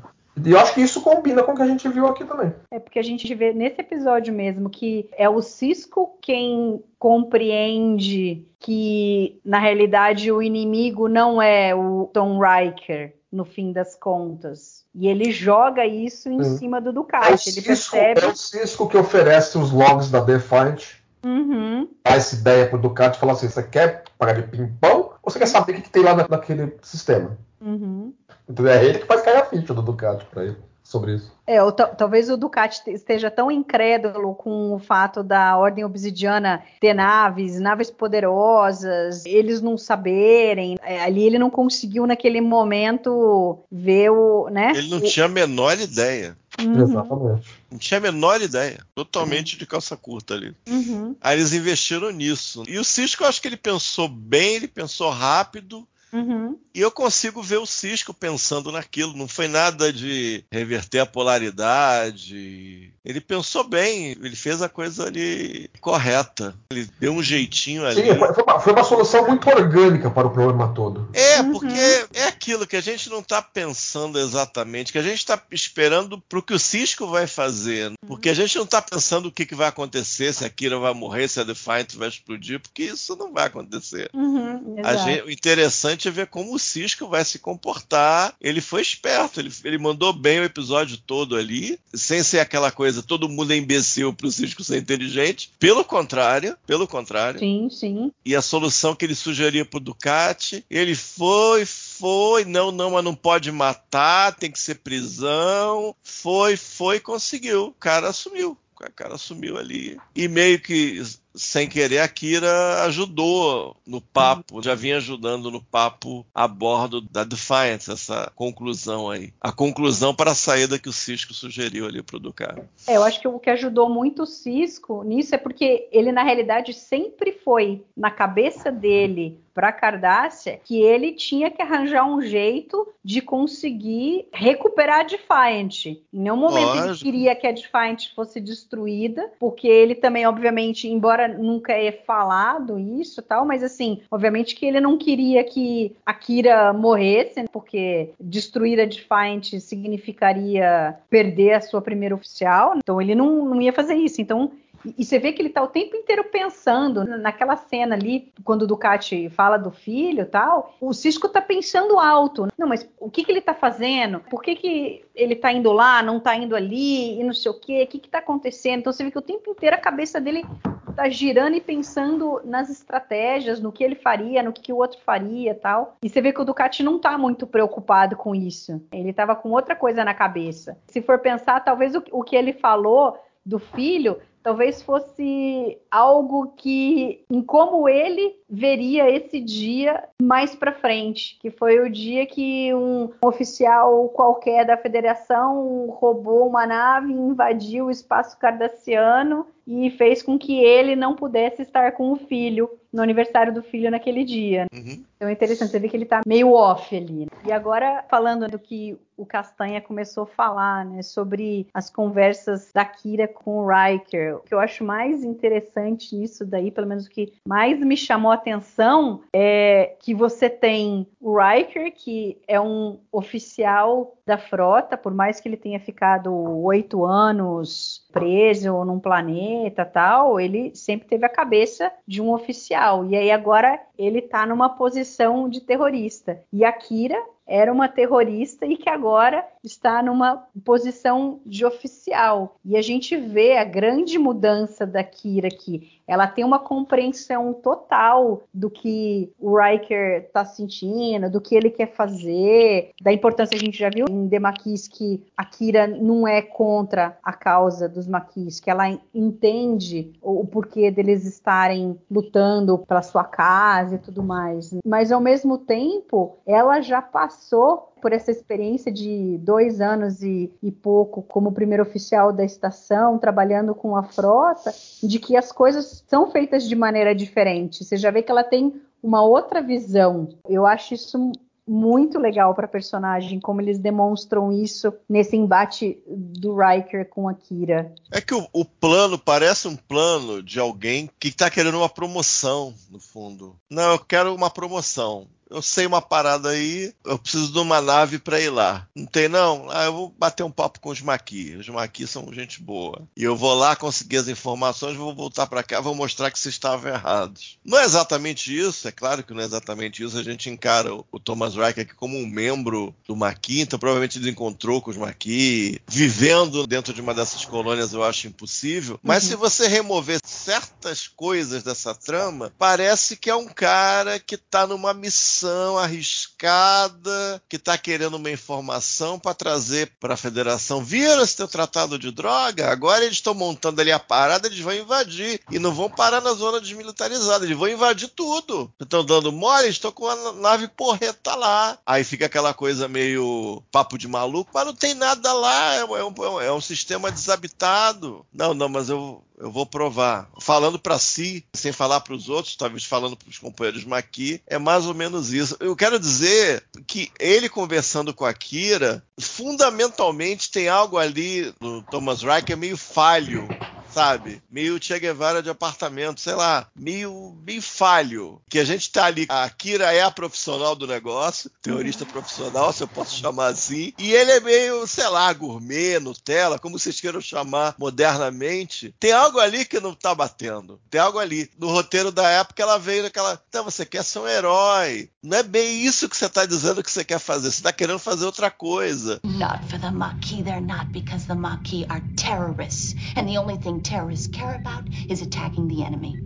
[0.46, 2.54] E eu acho que isso combina com o que a gente viu aqui também.
[2.72, 9.39] É porque a gente vê nesse episódio mesmo que é o Cisco quem compreende que
[9.44, 14.86] na realidade o inimigo não é o Tom Riker no fim das contas.
[14.95, 16.58] E ele joga isso em Sim.
[16.58, 17.49] cima do É Ducati.
[17.49, 18.21] Ele Cisco, percebe.
[18.21, 21.89] é o Cisco que oferece os logs da Defiant Uhum.
[22.04, 25.38] dá essa ideia pro Ducati e fala assim: você quer pagar de pimpão ou você
[25.38, 27.38] quer saber o que, que tem lá na- naquele sistema?
[27.60, 28.13] Uhum.
[28.47, 28.71] Entendeu?
[28.71, 30.58] É ele que faz cair a ficha do Ducati pra ele
[30.89, 31.32] sobre isso.
[31.45, 35.86] É, ou ta- talvez o Ducati te- esteja tão incrédulo com o fato da Ordem
[35.86, 40.78] Obsidiana ter naves, naves poderosas, eles não saberem.
[40.82, 44.71] é, ali ele não conseguiu naquele momento ver o, né?
[44.75, 46.36] Ele não tinha a menor ideia.
[46.60, 47.47] Uhum, Exatamente.
[47.71, 48.80] Não tinha a menor ideia.
[48.95, 50.56] Totalmente de calça curta ali.
[50.67, 52.63] uhum, Aí eles investiram nisso.
[52.67, 55.88] E o Cisco, eu acho que ele pensou bem, ele pensou rápido.
[56.13, 56.58] Uhum.
[56.74, 59.17] E eu consigo ver o Cisco pensando naquilo.
[59.17, 62.93] Não foi nada de reverter a polaridade.
[63.04, 66.56] Ele pensou bem, ele fez a coisa ali correta.
[66.72, 68.02] Ele deu um jeitinho ali.
[68.04, 71.10] Sim, foi, uma, foi uma solução muito orgânica para o problema todo.
[71.13, 71.52] É, Uhum.
[71.54, 76.20] porque é aquilo que a gente não tá pensando exatamente, que a gente tá esperando
[76.20, 77.92] pro que o Cisco vai fazer.
[78.08, 80.94] Porque a gente não tá pensando o que, que vai acontecer, se a Kira vai
[80.94, 84.10] morrer, se a Defiant vai explodir, porque isso não vai acontecer.
[84.14, 88.34] Uhum, gente- o interessante é ver como o Cisco vai se comportar.
[88.42, 93.04] Ele foi esperto, ele, ele mandou bem o episódio todo ali, sem ser aquela coisa,
[93.04, 95.52] todo mundo é imbecil pro Cisco ser inteligente.
[95.60, 97.40] Pelo contrário, pelo contrário.
[97.40, 98.12] Sim, sim.
[98.26, 103.15] E a solução que ele sugeria pro Ducati, ele foi, foi, não, não, mas não
[103.15, 105.95] pode matar, tem que ser prisão.
[106.04, 107.67] Foi, foi, conseguiu.
[107.67, 108.58] O cara assumiu.
[108.73, 109.97] O cara assumiu ali.
[110.15, 111.02] E meio que
[111.36, 117.24] sem querer, a Kira ajudou no papo, já vinha ajudando no papo a bordo da
[117.24, 119.34] Defiance, essa conclusão aí.
[119.39, 122.62] A conclusão para a saída que o Cisco sugeriu ali pro Ducati.
[122.88, 126.24] É, eu acho que o que ajudou muito o Cisco nisso é porque ele, na
[126.24, 132.88] realidade, sempre foi na cabeça dele para Cardácia que ele tinha que arranjar um jeito
[133.04, 135.86] de conseguir recuperar a Defiant.
[135.86, 137.04] Em nenhum momento ele Lógico.
[137.04, 143.21] queria que a Defiant fosse destruída, porque ele também, obviamente, embora nunca é falado isso
[143.21, 148.86] tal, mas assim, obviamente que ele não queria que a Kira morresse, porque destruir a
[148.86, 154.21] Defiant significaria perder a sua primeira oficial, então ele não, não ia fazer isso.
[154.21, 154.51] Então,
[154.97, 158.67] e você vê que ele tá o tempo inteiro pensando naquela cena ali, quando o
[158.67, 162.47] Ducati fala do filho e tal, o Cisco tá pensando alto.
[162.58, 164.19] Não, mas o que que ele tá fazendo?
[164.21, 167.60] Por que que ele tá indo lá, não tá indo ali, e não sei o
[167.60, 167.84] quê?
[167.84, 168.79] O que que tá acontecendo?
[168.79, 170.45] Então você vê que o tempo inteiro a cabeça dele
[170.93, 174.99] tá girando e pensando nas estratégias, no que ele faria, no que, que o outro
[175.06, 175.97] faria tal.
[176.04, 178.82] E você vê que o Ducati não tá muito preocupado com isso.
[178.91, 180.78] Ele tava com outra coisa na cabeça.
[180.88, 187.23] Se for pensar, talvez o, o que ele falou do filho talvez fosse algo que
[187.30, 193.12] em como ele veria esse dia mais para frente, que foi o dia que um
[193.21, 200.58] oficial qualquer da federação roubou uma nave, invadiu o espaço cardassiano e fez com que
[200.58, 204.65] ele não pudesse estar com o filho no aniversário do filho naquele dia.
[204.73, 205.03] Uhum.
[205.15, 207.27] Então é interessante, você vê que ele tá meio off ali.
[207.45, 212.86] E agora, falando do que o Castanha começou a falar, né, sobre as conversas da
[212.86, 214.38] Kira com o Riker.
[214.38, 218.32] O que eu acho mais interessante nisso daí, pelo menos o que mais me chamou
[218.32, 225.13] a atenção, é que você tem o Riker, que é um oficial da frota, por
[225.13, 231.26] mais que ele tenha ficado oito anos preso num planeta planeta tal, ele sempre teve
[231.26, 233.06] a cabeça de um oficial.
[233.06, 236.41] E aí agora ele tá numa posição de terrorista.
[236.52, 242.58] E a Kira era uma terrorista e que agora está numa posição de oficial.
[242.63, 245.99] E a gente vê a grande mudança da Kira aqui.
[246.10, 251.93] Ela tem uma compreensão total do que o Riker está sentindo, do que ele quer
[251.93, 256.41] fazer, da importância a gente já viu em The Maquis que a Kira não é
[256.41, 263.04] contra a causa dos Maquis, que ela entende o, o porquê deles estarem lutando pela
[263.04, 264.74] sua casa e tudo mais.
[264.84, 270.72] Mas ao mesmo tempo, ela já passou por essa experiência de dois anos e, e,
[270.72, 274.74] pouco como primeiro oficial da estação, trabalhando com a frota,
[275.04, 277.84] de que as coisas são feitas de maneira diferente.
[277.84, 280.30] Você já vê que ela tem uma outra visão.
[280.47, 281.32] Eu acho isso
[281.70, 287.93] muito legal para personagem, como eles demonstram isso nesse embate do Riker com a Kira.
[288.12, 292.74] É que o, o plano parece um plano de alguém que está querendo uma promoção,
[292.89, 293.56] no fundo.
[293.70, 298.20] Não, eu quero uma promoção eu sei uma parada aí, eu preciso de uma nave
[298.20, 298.88] para ir lá.
[298.95, 299.68] Não tem não?
[299.70, 301.56] Ah, eu vou bater um papo com os Maqui.
[301.56, 303.08] Os Maqui são gente boa.
[303.18, 306.56] E eu vou lá conseguir as informações, vou voltar para cá, vou mostrar que vocês
[306.56, 307.58] estavam errados.
[307.66, 310.18] Não é exatamente isso, é claro que não é exatamente isso.
[310.18, 314.30] A gente encara o, Thomas Reich aqui como um membro do Maqui, então provavelmente ele
[314.30, 315.82] encontrou com os Maqui.
[315.88, 319.00] Vivendo dentro de uma dessas colônias eu acho impossível.
[319.02, 319.30] Mas uhum.
[319.30, 324.93] se você remover certas coisas dessa trama, parece que é um cara que está numa
[324.93, 330.84] missão missão arriscada que está querendo uma informação para trazer para a federação.
[330.84, 332.70] Viram esse teu tratado de droga?
[332.70, 335.40] Agora eles estão montando ali a parada, eles vão invadir.
[335.50, 338.72] E não vão parar na zona desmilitarizada, eles vão invadir tudo.
[338.80, 341.78] Estão dando mole, estão com a nave porreta lá.
[341.86, 346.42] Aí fica aquela coisa meio papo de maluco, mas não tem nada lá, é um,
[346.42, 348.26] é um sistema desabitado.
[348.34, 350.30] Não, não, mas eu, eu vou provar.
[350.40, 354.58] Falando para si, sem falar para os outros, talvez falando para os companheiros Maqui, é
[354.60, 355.56] mais ou menos isso.
[355.60, 362.22] Eu quero dizer que ele conversando com a Kira, fundamentalmente tem algo ali no Thomas
[362.22, 363.48] Reich que é meio falho
[363.94, 364.42] sabe?
[364.50, 368.42] Meio Che Guevara de apartamento, sei lá, meio, meio falho.
[368.50, 372.84] Que a gente tá ali, a Kira é a profissional do negócio, terrorista profissional, se
[372.84, 377.22] eu posso chamar assim, e ele é meio, sei lá, gourmet, Nutella, como vocês queiram
[377.22, 378.94] chamar modernamente.
[379.00, 380.80] Tem algo ali que não tá batendo.
[380.90, 381.50] Tem algo ali.
[381.58, 385.10] No roteiro da época ela veio naquela, então você quer ser um herói.
[385.22, 388.00] Não é bem isso que você tá dizendo que você quer fazer, você tá querendo
[388.00, 389.20] fazer outra coisa.
[389.24, 392.96] Not for the Maquis, they're not because the Maquis are terrorists.
[393.16, 396.17] And the only thing terrorists care about is attacking the enemy.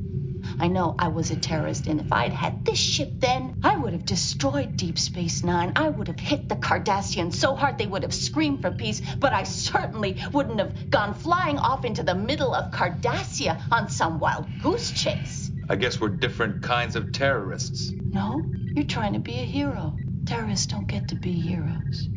[0.59, 3.93] I know I was a terrorist, and if I'd had this ship then, I would
[3.93, 5.71] have destroyed Deep Space Nine.
[5.75, 9.33] I would have hit the Cardassians so hard they would have screamed for peace, but
[9.33, 14.47] I certainly wouldn't have gone flying off into the middle of Cardassia on some wild
[14.61, 15.49] goose chase.
[15.69, 17.93] I guess we're different kinds of terrorists.
[18.11, 18.45] No,
[18.75, 19.93] you're trying to be a hero.
[20.25, 22.09] Terrorists don't get to be heroes.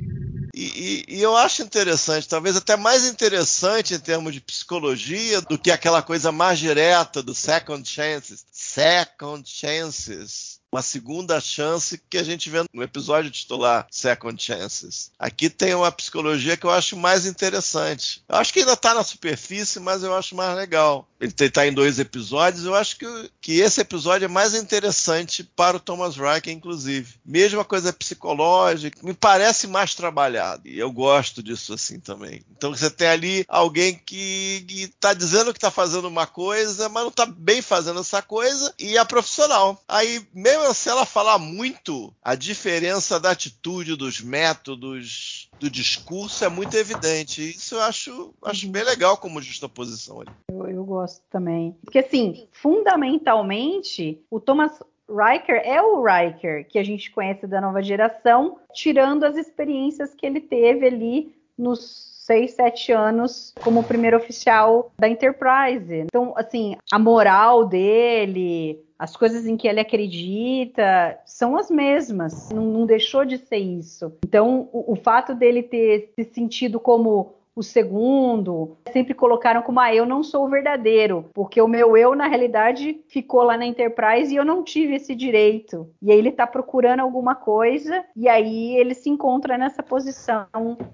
[0.59, 5.59] E, e, e, eu acho interessante, talvez até mais interessante em termos de psicologia do
[5.59, 8.47] que aquela coisa mais direta do second chances.
[8.51, 15.11] Second chances uma segunda chance que a gente vê no episódio titular Second Chances.
[15.19, 18.23] Aqui tem uma psicologia que eu acho mais interessante.
[18.29, 21.09] Eu acho que ainda está na superfície, mas eu acho mais legal.
[21.19, 25.79] Ele está em dois episódios, eu acho que, que esse episódio é mais interessante para
[25.79, 27.15] o Thomas Reich, inclusive.
[27.25, 30.69] Mesma coisa psicológica, me parece mais trabalhado.
[30.69, 32.45] E eu gosto disso assim também.
[32.55, 37.11] Então você tem ali alguém que está dizendo que está fazendo uma coisa, mas não
[37.11, 39.83] está bem fazendo essa coisa, e é profissional.
[39.89, 46.45] Aí, mesmo mesmo se ela falar muito, a diferença da atitude, dos métodos, do discurso
[46.45, 47.51] é muito evidente.
[47.51, 50.31] Isso eu acho, acho bem legal como justaposição ali.
[50.51, 51.77] Eu, eu gosto também.
[51.85, 54.73] Porque, assim, fundamentalmente, o Thomas
[55.09, 60.27] Riker é o Riker que a gente conhece da nova geração, tirando as experiências que
[60.27, 65.95] ele teve ali nos seis, sete anos como primeiro oficial da Enterprise.
[65.95, 72.65] Então, assim, a moral dele, as coisas em que ele acredita são as mesmas, não,
[72.65, 74.13] não deixou de ser isso.
[74.25, 79.95] Então, o, o, fato dele ter se sentido como o segundo, sempre colocaram como, ah,
[79.95, 84.31] eu não sou o verdadeiro, porque o meu eu, na realidade, ficou lá na Enterprise
[84.33, 85.89] e eu não tive esse direito.
[86.03, 90.47] E aí ele tá procurando alguma coisa, e aí ele se encontra nessa posição.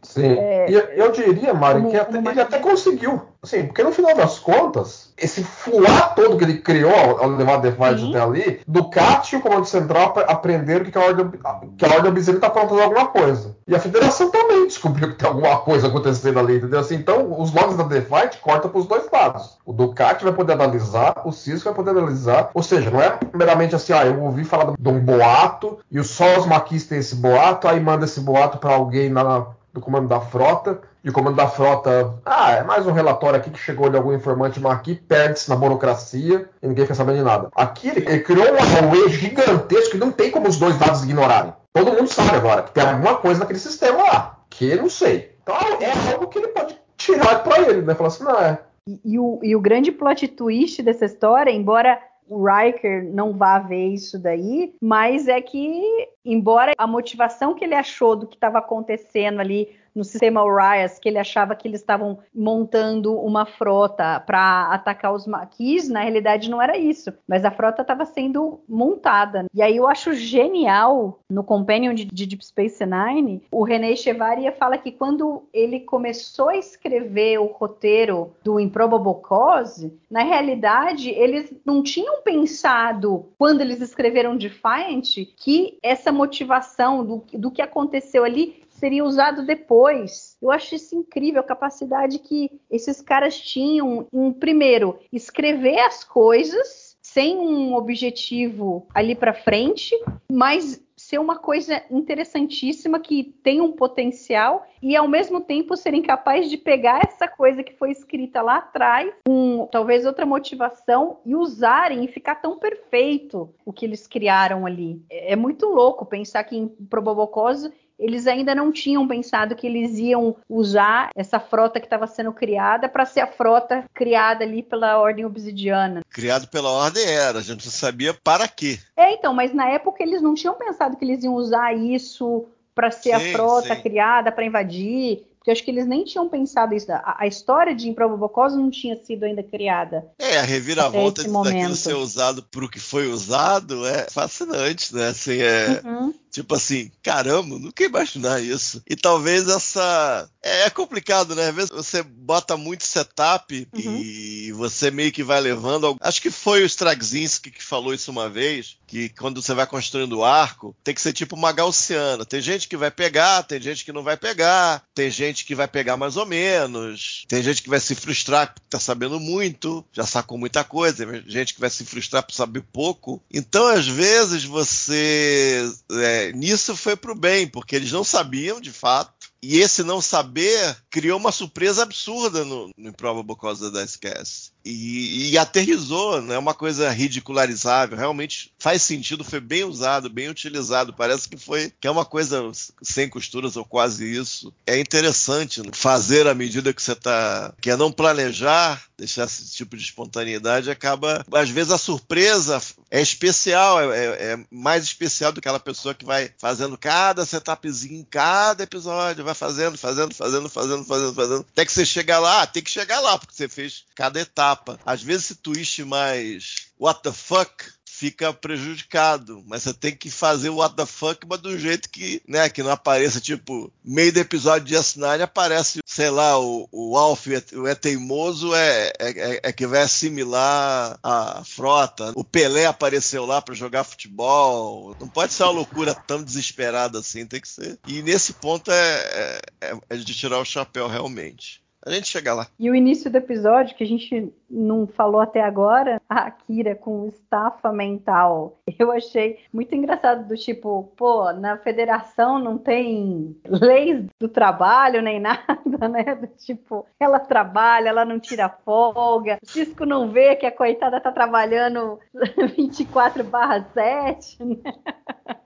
[0.03, 3.32] Sim, é, eu, diria, Mari, que até, ele até conseguiu.
[3.45, 8.09] Assim, porque no final das contas, esse fuá todo que ele criou ao levar Defiance
[8.09, 11.29] até ali, Ducati e o Comando Central aprenderam que a Ordem,
[11.77, 13.57] que a Ordem Obsidiana está faltando alguma coisa.
[13.67, 16.79] E a Federação também descobriu que tem alguma coisa acontecendo ali, entendeu?
[16.79, 19.59] Assim, então, os logs da Defiant cortam para os dois lados.
[19.67, 22.51] O Ducati vai poder analisar, o Cisco vai poder analisar.
[22.55, 26.39] Ou seja, não é meramente assim, ah, eu ouvi falar de um boato e só
[26.39, 30.21] os maquis têm esse boato, aí manda esse boato para alguém na, do comando da
[30.21, 33.97] frota e o comando da frota, ah, é mais um relatório aqui que chegou de
[33.97, 37.49] algum informante marquis, perde-se na burocracia e ninguém fica sabendo de nada.
[37.55, 41.55] Aqui ele, ele criou um Huawei gigantesco que não tem como os dois lados ignorarem.
[41.73, 45.35] Todo mundo sabe agora que tem alguma coisa naquele sistema lá, que não sei.
[45.43, 47.95] Então é algo que ele pode tirar para ele, né?
[47.95, 48.59] Falar assim, não é.
[48.87, 51.99] E, e, o, e o grande plot twist dessa história, embora
[52.29, 55.83] o Riker não vá ver isso daí, mas é que,
[56.25, 61.09] embora a motivação que ele achou do que estava acontecendo ali no sistema Urias, que
[61.09, 66.61] ele achava que eles estavam montando uma frota para atacar os maquis, na realidade não
[66.61, 69.47] era isso, mas a frota estava sendo montada.
[69.55, 74.53] E aí eu acho genial no Companion de, de Deep Space Nine, o René Chevaria
[74.53, 81.53] fala que quando ele começou a escrever o roteiro do Improbable Cause, na realidade eles
[81.65, 88.62] não tinham pensado quando eles escreveram Defiant que essa motivação do, do que aconteceu ali
[88.83, 90.37] seria usado depois.
[90.43, 96.97] Eu acho isso incrível, a capacidade que esses caras tinham em, primeiro, escrever as coisas
[97.01, 99.95] sem um objetivo ali para frente,
[100.29, 106.49] mas ser uma coisa interessantíssima que tem um potencial e ao mesmo tempo serem capazes
[106.49, 112.05] de pegar essa coisa que foi escrita lá atrás, com talvez outra motivação e usarem
[112.05, 115.03] e ficar tão perfeito o que eles criaram ali.
[115.11, 117.73] É, é muito louco pensar que em Probobocose
[118.03, 122.89] eles ainda não tinham pensado que eles iam usar essa frota que estava sendo criada
[122.89, 126.03] para ser a frota criada ali pela Ordem Obsidiana.
[126.11, 128.79] Criado pela Ordem era, a gente não sabia para quê.
[128.97, 132.91] É, então, mas na época eles não tinham pensado que eles iam usar isso para
[132.91, 133.83] ser sim, a frota sim.
[133.83, 135.25] criada para invadir.
[135.43, 136.93] Porque eu acho que eles nem tinham pensado isso.
[136.93, 140.07] A, a história de Improbable Cause não tinha sido ainda criada.
[140.17, 145.09] É, a reviravolta daquilo ser usado para o que foi usado é fascinante, né?
[145.09, 146.15] Assim, é, uhum.
[146.33, 148.83] Tipo assim, caramba, nunca ia imaginar isso.
[148.89, 150.29] E talvez essa.
[150.43, 151.49] É, é complicado, né?
[151.49, 153.99] Às vezes você bota muito setup uhum.
[153.99, 155.97] e você meio que vai levando.
[156.01, 160.19] Acho que foi o Straczynski que falou isso uma vez: que quando você vai construindo
[160.19, 162.25] o arco, tem que ser tipo uma gaussiana.
[162.25, 165.69] Tem gente que vai pegar, tem gente que não vai pegar, tem gente que vai
[165.69, 170.05] pegar mais ou menos, tem gente que vai se frustrar porque tá sabendo muito, já
[170.05, 173.23] sacou muita coisa, tem gente que vai se frustrar por saber pouco.
[173.33, 175.71] Então, às vezes, você.
[175.93, 179.33] É, nisso foi para o bem, porque eles não sabiam de fato.
[179.43, 185.31] E esse não saber criou uma surpresa absurda no, no Improbable Cause da SQS e,
[185.31, 190.93] e, aterrizou, não é uma coisa ridicularizável, realmente faz sentido, foi bem usado, bem utilizado,
[190.93, 192.51] parece que foi que é uma coisa
[192.81, 194.53] sem costuras ou quase isso.
[194.67, 199.77] É interessante fazer à medida que você está, que é não planejar, deixar esse tipo
[199.77, 202.61] de espontaneidade, acaba, às vezes a surpresa
[202.91, 207.27] é especial, é, é, é mais especial do que aquela pessoa que vai fazendo cada
[207.27, 212.47] setupzinho cada episódio, vai fazendo, fazendo, fazendo, fazendo, fazendo, fazendo, até que você chegar lá,
[212.47, 214.79] tem que chegar lá, porque você fez cada etapa etapa.
[214.85, 220.49] Às vezes esse twist mais what the fuck fica prejudicado, mas você tem que fazer
[220.49, 224.19] o what the fuck, mas do jeito que, né, que não apareça, tipo, meio do
[224.19, 229.41] episódio de S9 aparece, sei lá, o, o Alf, o é teimoso, é, é, é,
[229.45, 235.33] é, que vai assimilar a frota, o Pelé apareceu lá para jogar futebol, não pode
[235.33, 237.79] ser uma loucura tão desesperada assim, tem que ser.
[237.87, 241.62] E nesse ponto é, é, é de tirar o chapéu realmente.
[241.85, 242.47] A gente chega lá.
[242.59, 247.09] E o início do episódio, que a gente não falou até agora, a Akira com
[247.09, 248.59] estafa mental.
[248.79, 255.19] Eu achei muito engraçado, do tipo, pô, na federação não tem leis do trabalho nem
[255.19, 255.43] nada,
[255.91, 256.15] né?
[256.15, 259.39] Do tipo, ela trabalha, ela não tira folga.
[259.43, 261.99] O Cisco não vê que a coitada tá trabalhando
[262.57, 264.57] 24 barra 7, né?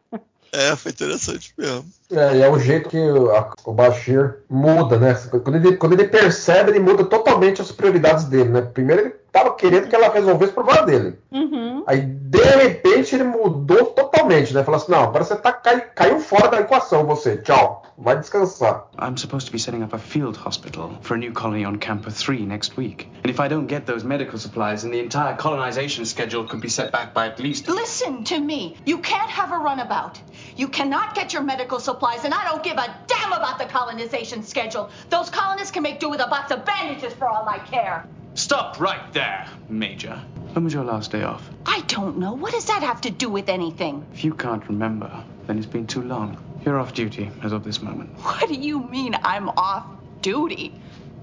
[0.53, 1.85] É, foi interessante mesmo.
[2.11, 5.15] É, é o jeito que o Bashir muda, né?
[5.15, 8.63] Quando ele, quando ele percebe, ele muda totalmente as prioridades dele, né?
[8.63, 11.19] Primeiro ele tava querendo que ela resolvesse o problema dele.
[11.31, 11.85] Uhum.
[11.87, 14.65] Aí, de repente, ele mudou totalmente, né?
[14.65, 17.37] Falou assim, não, agora você tá, cai, caiu fora da equação, você.
[17.37, 17.83] Tchau.
[17.99, 18.89] Vai descansar.
[18.99, 22.11] I'm supposed to be setting up a field hospital for a new colony on Camper
[22.11, 23.09] 3 next week.
[23.25, 26.69] And if I don't get those medical supplies, then the entire colonization schedule could be
[26.69, 27.69] set back by at least...
[27.69, 28.77] Listen to me.
[28.85, 30.21] You can't have a runabout.
[30.57, 34.43] You cannot get your medical supplies, and I don't give a damn about the colonization
[34.43, 34.91] schedule.
[35.09, 38.07] Those colonists can make do with a box of bandages for all I care.
[38.37, 40.15] Stop right there, Major.
[40.53, 41.49] When was your last day off?
[41.65, 42.35] I don't know.
[42.35, 44.07] What does that have to do with anything?
[44.13, 46.37] If you can't remember, then it's been too long.
[46.65, 48.11] You're off duty as of this moment.
[48.21, 49.87] What do you mean I'm off
[50.21, 50.75] duty?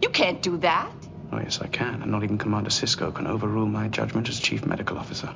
[0.02, 0.92] You can't do that.
[1.32, 2.02] Oh, yes, I can.
[2.02, 5.34] And not even Commander Cisco can overrule my judgment as Chief Medical Officer.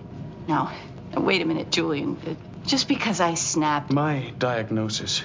[0.48, 0.72] Now,
[1.16, 2.18] wait a minute, Julian.
[2.26, 2.34] Uh,
[2.66, 3.92] Just because I snapped.
[3.92, 5.24] My diagnosis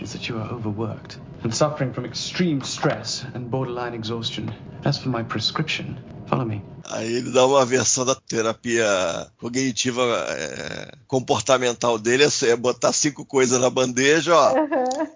[0.00, 4.50] is that you are overworked and suffering from extreme stress and borderline exhaustion.
[4.84, 6.62] As for my prescription, follow me.
[6.90, 8.86] Aí ele dá uma versão da terapia
[9.38, 14.52] cognitiva é, comportamental dele, é, é botar cinco coisas na bandeja, ó.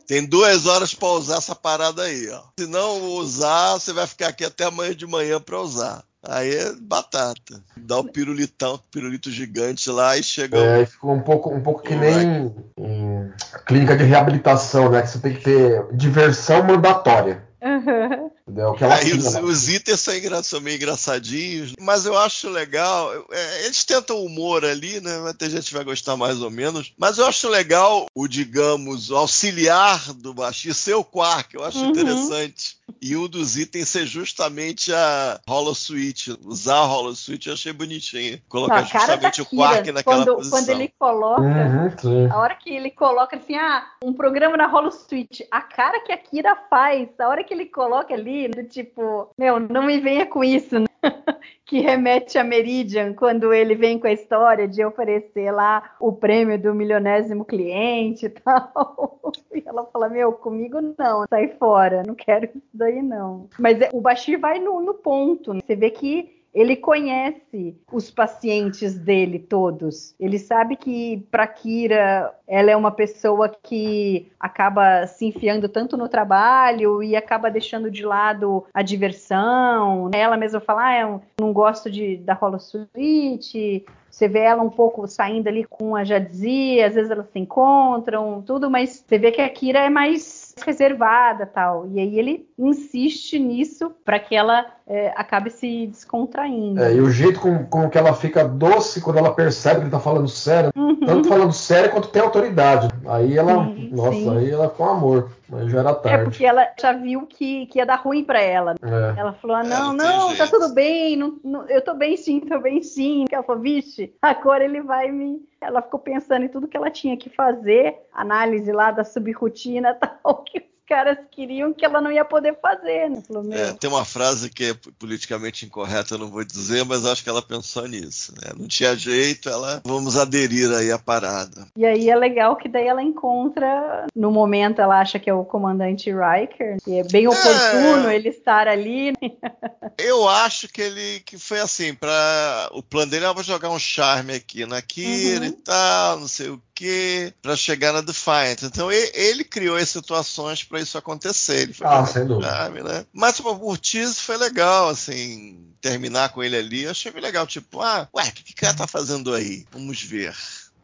[0.06, 2.42] Tem duas horas para usar essa parada aí, ó.
[2.58, 6.02] Se não usar, você vai ficar aqui até amanhã de manhã para usar.
[6.22, 7.62] Aí é batata.
[7.76, 10.58] Dá o pirulitão, pirulito gigante lá e chega.
[10.58, 13.32] É, ficou um pouco, um pouco que nem em
[13.66, 15.02] clínica de reabilitação, né?
[15.02, 17.46] Que você tem que ter diversão mandatória.
[17.62, 18.27] Uhum.
[18.48, 18.72] Entendeu?
[18.74, 19.46] Que ela Aí os, assina, né?
[19.46, 23.12] os itens são, engra- são meio engraçadinhos, mas eu acho legal.
[23.30, 25.18] é, eles tentam humor ali, né?
[25.18, 26.92] Vai ter gente que vai gostar mais ou menos.
[26.96, 31.54] Mas eu acho legal o, digamos, o auxiliar do baixista ser o Quark.
[31.54, 31.90] Eu acho Uhum.
[31.90, 32.78] interessante.
[33.02, 36.28] E um dos itens ser justamente a Holo Switch.
[36.44, 38.40] Usar a Holo Switch eu achei bonitinho.
[38.48, 40.58] Colocar justamente o Quark naquela quando, posição.
[40.58, 44.90] quando ele coloca, Uhum, a hora que ele coloca assim, ah, um programa na Holo
[44.90, 49.30] Switch, a cara que a Kira faz, a hora que ele coloca ali, do tipo,
[49.36, 50.86] meu, não me venha com isso, né?
[51.64, 56.58] que remete a Meridian, quando ele vem com a história de oferecer lá o prêmio
[56.60, 59.32] do milionésimo cliente e tal.
[59.54, 63.48] E ela fala, meu, comigo não, sai fora, não quero isso daí não.
[63.58, 65.60] Mas é, o Bashir vai no, no ponto, né?
[65.66, 70.14] você vê que ele conhece os pacientes dele todos.
[70.18, 76.08] Ele sabe que para Kira ela é uma pessoa que acaba se enfiando tanto no
[76.08, 80.10] trabalho e acaba deixando de lado a diversão.
[80.14, 83.84] Ela mesma fala, ah, eu não gosto de da Holo Suite.
[84.10, 88.42] Você vê ela um pouco saindo ali com a Jadzia, às vezes elas se encontram,
[88.42, 91.86] tudo, mas você vê que a Kira é mais reservada tal.
[91.88, 96.82] E aí ele insiste nisso para que ela é, acabe se descontraindo.
[96.82, 99.90] É, e o jeito como, como que ela fica doce quando ela percebe que ele
[99.90, 100.70] tá falando sério,
[101.04, 102.88] tanto falando sério quanto tem autoridade.
[103.06, 103.74] Aí ela, Uhum.
[103.76, 104.36] Sim, nossa, sim.
[104.36, 106.24] aí ela com amor, mas já era É tarde.
[106.24, 108.74] porque ela já viu que, que ia dar ruim pra ela.
[108.82, 109.20] É.
[109.20, 112.58] Ela falou: ah, não, não tá tudo bem, não, não- eu tô bem sim, tô
[112.58, 113.24] bem sim.
[113.30, 115.38] Ela falou: vixe, agora ele vai me.
[115.60, 120.42] Ela ficou pensando em tudo que ela tinha que fazer, análise lá da subrotina tal,
[120.44, 123.10] que caras queriam que ela não ia poder fazer.
[123.10, 123.22] Né?
[123.26, 127.22] Falou: É, tem uma frase que é politicamente incorreta, eu não vou dizer, mas acho
[127.22, 128.32] que ela pensou nisso.
[128.42, 128.52] né?
[128.58, 131.66] Não tinha jeito, ela vamos aderir aí à parada.
[131.76, 135.44] E aí é legal que daí ela encontra, no momento ela acha que é o
[135.44, 139.12] comandante Riker, e é bem oportuno ele estar ali.
[139.98, 143.78] Eu acho que ele que foi assim, para o plano dele, eu vou jogar um
[143.78, 145.44] charme aqui na Kira Uhum.
[145.46, 148.62] e tal, não sei o que, para chegar na Defiant.
[148.62, 151.62] Então e- ele, criou as situações para isso acontecer.
[151.62, 152.48] Ele foi Ah, sem dúvida.
[152.48, 153.04] charme, né?
[153.12, 157.46] Mas tipo, o Ortiz foi legal, assim, terminar com ele ali, eu achei bem legal,
[157.48, 159.66] tipo, ah, ué, o que, que o cara tá fazendo aí?
[159.72, 160.32] Vamos ver.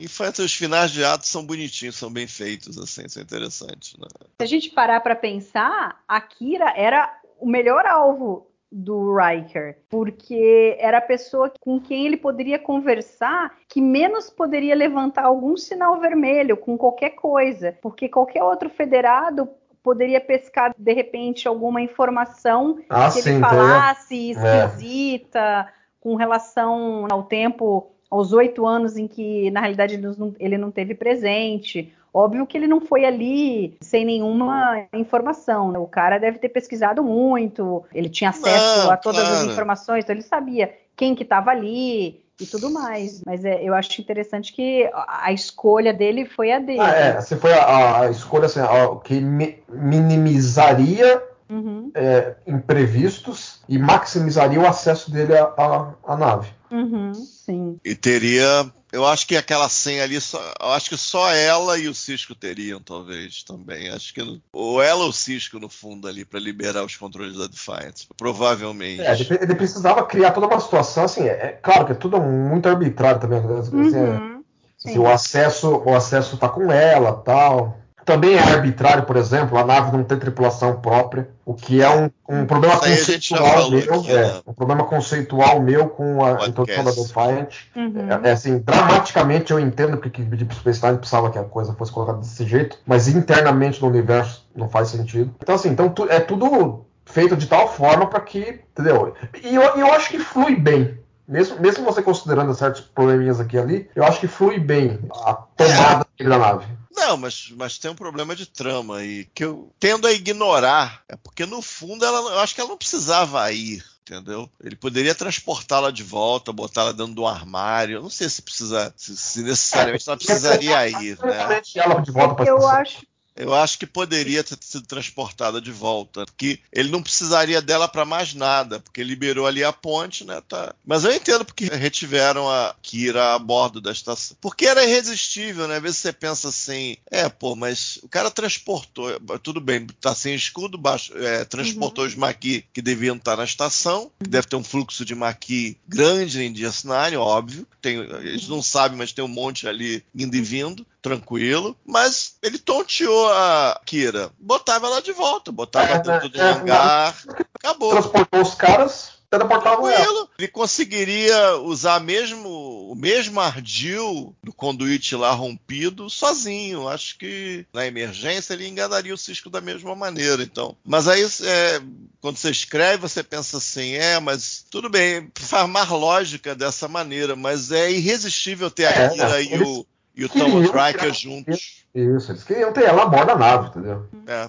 [0.00, 3.94] E foi, os finais de ato são bonitinhos, são bem feitos, assim, são interessantes.
[3.96, 4.08] Né?
[4.40, 10.76] Se a gente parar para pensar, a Kira era o melhor alvo do Riker, porque
[10.80, 16.56] era a pessoa com quem ele poderia conversar que menos poderia levantar algum sinal vermelho
[16.56, 19.48] com qualquer coisa, porque qualquer outro federado
[19.80, 24.66] poderia pescar de repente alguma informação Ah, que sim, ele então falasse é.
[24.66, 25.68] esquisita
[26.00, 30.72] com relação ao tempo aos oito anos em que na realidade ele não, ele não
[30.72, 35.72] teve presente Óbvio que ele não foi ali sem nenhuma informação.
[35.72, 35.78] né?
[35.80, 39.40] O cara deve ter pesquisado muito, ele tinha acesso Não, a todas claro.
[39.44, 43.20] as informações, então ele sabia quem que estava ali e tudo mais.
[43.26, 46.80] Mas é, eu acho interessante que a escolha dele foi a dele.
[46.80, 53.60] Ah, é, se foi a, a escolha assim, a- que mi- minimizaria Uhum, é, imprevistos
[53.68, 56.48] e maximizaria o acesso dele à, à- à nave.
[56.70, 57.78] uhum, sim.
[57.84, 58.64] E teria.
[58.94, 62.34] Eu acho que aquela senha ali, só, eu acho que só ela e o Cisco
[62.34, 63.88] teriam, talvez, também.
[63.88, 64.40] Acho que.
[64.52, 68.06] Ou ela ou o Cisco, no fundo, ali, para liberar os controles da Defiance.
[68.16, 69.02] Provavelmente.
[69.02, 71.24] É, ele, ele precisava criar toda uma situação assim.
[71.24, 73.38] É, é claro que é tudo muito arbitrário também.
[73.58, 74.44] assim, é, Uhum,
[74.78, 74.98] se sim.
[74.98, 79.96] o acesso o acesso tá com ela tal Também é arbitrário, por exemplo, a nave
[79.96, 83.94] não ter tripulação própria, o que é um, um problema conceitual meu.
[83.94, 84.40] Aqui, é, né?
[84.46, 87.54] um problema conceitual meu com a introdução da Defiant.
[87.74, 87.94] Uhum.
[88.24, 91.92] É, é, assim, dramaticamente eu entendo porque Deep Space Nine precisava que a coisa fosse
[91.92, 95.34] colocada desse jeito, mas internamente no universo não faz sentido.
[95.42, 98.60] Então, assim, então, tu, é tudo feito de tal forma para que.
[98.72, 99.14] Entendeu?
[99.42, 100.98] E eu, eu acho que flui bem.
[101.26, 105.32] Mesmo, mesmo você considerando certos probleminhas aqui e ali, eu acho que flui bem a
[105.32, 106.24] tomada é.
[106.24, 106.66] da nave.
[106.94, 111.02] Não, mas, mas tem um problema de trama aí que eu tendo a ignorar.
[111.08, 114.50] É porque no fundo ela, eu acho que ela não precisava ir entendeu?
[114.62, 117.96] Ele poderia transportá-la de volta, botá-la dentro do armário.
[117.96, 121.62] Eu não sei se precisa, se, se necessariamente ela precisaria ir, né?
[121.74, 123.06] Ela de volta é eu acho
[123.36, 128.04] eu acho que poderia ter sido transportada de volta, que ele não precisaria dela para
[128.04, 130.40] mais nada, porque liberou ali a ponte, né?
[130.48, 130.74] Tá.
[130.84, 134.36] Mas eu entendo porque retiveram a Kira a bordo da estação.
[134.40, 135.76] Porque era irresistível, né?
[135.76, 140.34] Às vezes você pensa assim, é, pô, mas o cara transportou, tudo bem, tá sem
[140.34, 142.10] escudo, baixo, é, transportou uhum.
[142.10, 146.42] os Maqui que deviam estar na estação, que deve ter um fluxo de Maqui grande
[146.42, 147.66] em DS9, óbvio.
[147.82, 152.58] Tem, eles não sabem, mas tem um monte ali indo e vindo tranquilo, mas ele
[152.58, 154.30] tonteou a Kira.
[154.40, 157.14] Botava ela de volta, botava é, dentro do é, hangar,
[157.52, 157.90] acabou.
[157.90, 160.26] Transportou os caras, teleportava ela.
[160.38, 162.48] Ele conseguiria usar mesmo
[162.90, 166.88] o mesmo ardil do conduíte lá rompido sozinho.
[166.88, 170.42] Acho que na emergência ele enganaria o Cisco da mesma maneira.
[170.42, 171.82] Então, mas aí é,
[172.18, 177.36] quando você escreve você pensa assim, é, mas tudo bem, faz mais lógica dessa maneira,
[177.36, 179.84] mas é irresistível ter a Kira é, e o
[180.16, 181.84] e o Thomas Riker juntos.
[181.94, 184.06] Isso, eles queriam ter ela a bordo da nave, entendeu?
[184.26, 184.48] É.